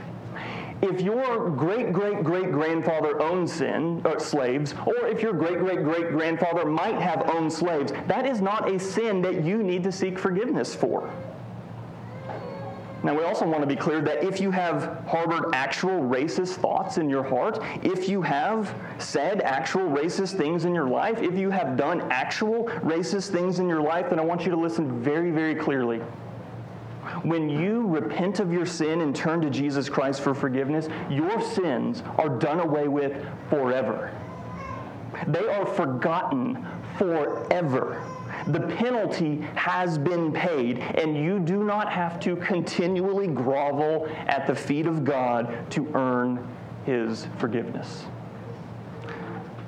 If 0.81 0.99
your 0.99 1.51
great 1.51 1.93
great 1.93 2.23
great 2.23 2.51
grandfather 2.51 3.21
owned 3.21 3.47
sin, 3.47 4.01
uh, 4.03 4.17
slaves, 4.17 4.73
or 4.87 5.07
if 5.07 5.21
your 5.21 5.33
great 5.33 5.59
great 5.59 5.83
great 5.83 6.11
grandfather 6.11 6.65
might 6.65 6.95
have 6.95 7.29
owned 7.29 7.53
slaves, 7.53 7.93
that 8.07 8.25
is 8.25 8.41
not 8.41 8.67
a 8.67 8.79
sin 8.79 9.21
that 9.21 9.43
you 9.43 9.61
need 9.61 9.83
to 9.83 9.91
seek 9.91 10.17
forgiveness 10.17 10.73
for. 10.73 11.13
Now, 13.03 13.17
we 13.17 13.23
also 13.23 13.47
want 13.47 13.61
to 13.61 13.67
be 13.67 13.75
clear 13.75 13.99
that 14.01 14.23
if 14.23 14.39
you 14.39 14.51
have 14.51 15.03
harbored 15.07 15.55
actual 15.55 16.01
racist 16.01 16.55
thoughts 16.55 16.97
in 16.97 17.09
your 17.09 17.23
heart, 17.23 17.59
if 17.81 18.07
you 18.07 18.21
have 18.21 18.75
said 18.99 19.41
actual 19.41 19.89
racist 19.89 20.37
things 20.37 20.65
in 20.65 20.75
your 20.75 20.87
life, 20.87 21.21
if 21.21 21.35
you 21.35 21.49
have 21.49 21.77
done 21.77 22.01
actual 22.11 22.65
racist 22.83 23.29
things 23.29 23.57
in 23.57 23.67
your 23.67 23.81
life, 23.81 24.11
then 24.11 24.19
I 24.19 24.23
want 24.23 24.45
you 24.45 24.51
to 24.51 24.57
listen 24.57 25.01
very, 25.01 25.31
very 25.31 25.55
clearly. 25.55 25.99
When 27.23 27.49
you 27.49 27.87
repent 27.87 28.39
of 28.39 28.53
your 28.53 28.67
sin 28.67 29.01
and 29.01 29.15
turn 29.15 29.41
to 29.41 29.49
Jesus 29.49 29.89
Christ 29.89 30.21
for 30.21 30.35
forgiveness, 30.35 30.87
your 31.09 31.41
sins 31.41 32.03
are 32.19 32.29
done 32.29 32.59
away 32.59 32.87
with 32.87 33.25
forever. 33.49 34.15
They 35.27 35.47
are 35.47 35.65
forgotten 35.65 36.65
forever. 36.97 38.07
The 38.51 38.59
penalty 38.59 39.37
has 39.55 39.97
been 39.97 40.33
paid, 40.33 40.79
and 40.79 41.15
you 41.15 41.39
do 41.39 41.63
not 41.63 41.89
have 41.89 42.19
to 42.21 42.35
continually 42.35 43.27
grovel 43.27 44.09
at 44.27 44.45
the 44.45 44.53
feet 44.53 44.87
of 44.87 45.05
God 45.05 45.55
to 45.71 45.89
earn 45.93 46.45
his 46.85 47.27
forgiveness. 47.37 48.03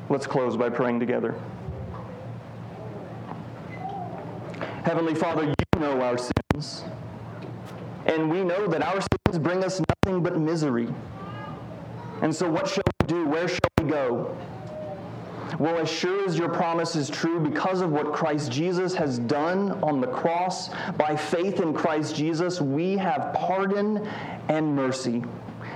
Let's 0.09 0.27
close 0.27 0.57
by 0.57 0.69
praying 0.69 0.99
together. 0.99 1.33
Heavenly 4.83 5.15
Father, 5.15 5.45
you 5.45 5.79
know 5.79 6.01
our 6.01 6.17
sins, 6.17 6.83
and 8.05 8.29
we 8.29 8.43
know 8.43 8.67
that 8.67 8.81
our 8.81 8.99
sins 8.99 9.39
bring 9.39 9.63
us 9.63 9.81
nothing 10.03 10.21
but 10.21 10.37
misery. 10.37 10.89
And 12.21 12.35
so, 12.35 12.49
what 12.49 12.67
shall 12.67 12.83
we 13.01 13.07
do? 13.07 13.25
Where 13.29 13.47
shall 13.47 13.59
we 13.81 13.89
go? 13.89 14.37
Well, 15.59 15.77
as 15.77 15.89
sure 15.89 16.25
as 16.25 16.37
your 16.37 16.49
promise 16.49 16.95
is 16.95 17.09
true, 17.09 17.39
because 17.39 17.81
of 17.81 17.91
what 17.91 18.13
Christ 18.13 18.51
Jesus 18.51 18.93
has 18.95 19.19
done 19.19 19.71
on 19.83 20.01
the 20.01 20.07
cross, 20.07 20.69
by 20.97 21.15
faith 21.15 21.59
in 21.59 21.73
Christ 21.73 22.15
Jesus, 22.15 22.61
we 22.61 22.97
have 22.97 23.33
pardon 23.33 24.07
and 24.49 24.75
mercy. 24.75 25.23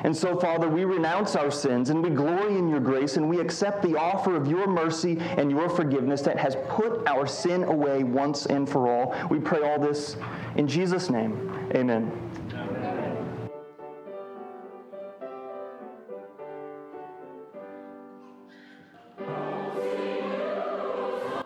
And 0.03 0.15
so, 0.15 0.39
Father, 0.39 0.69
we 0.69 0.85
renounce 0.85 1.35
our 1.35 1.49
sins 1.49 1.89
and 1.89 2.03
we 2.03 2.09
glory 2.09 2.57
in 2.57 2.69
your 2.69 2.79
grace 2.79 3.17
and 3.17 3.27
we 3.27 3.39
accept 3.39 3.81
the 3.81 3.97
offer 3.97 4.35
of 4.35 4.47
your 4.47 4.67
mercy 4.67 5.17
and 5.19 5.49
your 5.49 5.69
forgiveness 5.69 6.21
that 6.21 6.37
has 6.37 6.55
put 6.67 7.07
our 7.07 7.25
sin 7.25 7.63
away 7.63 8.03
once 8.03 8.45
and 8.45 8.69
for 8.69 8.87
all. 8.87 9.15
We 9.29 9.39
pray 9.39 9.67
all 9.67 9.79
this 9.79 10.17
in 10.55 10.67
Jesus' 10.67 11.09
name. 11.09 11.69
Amen. 11.73 12.11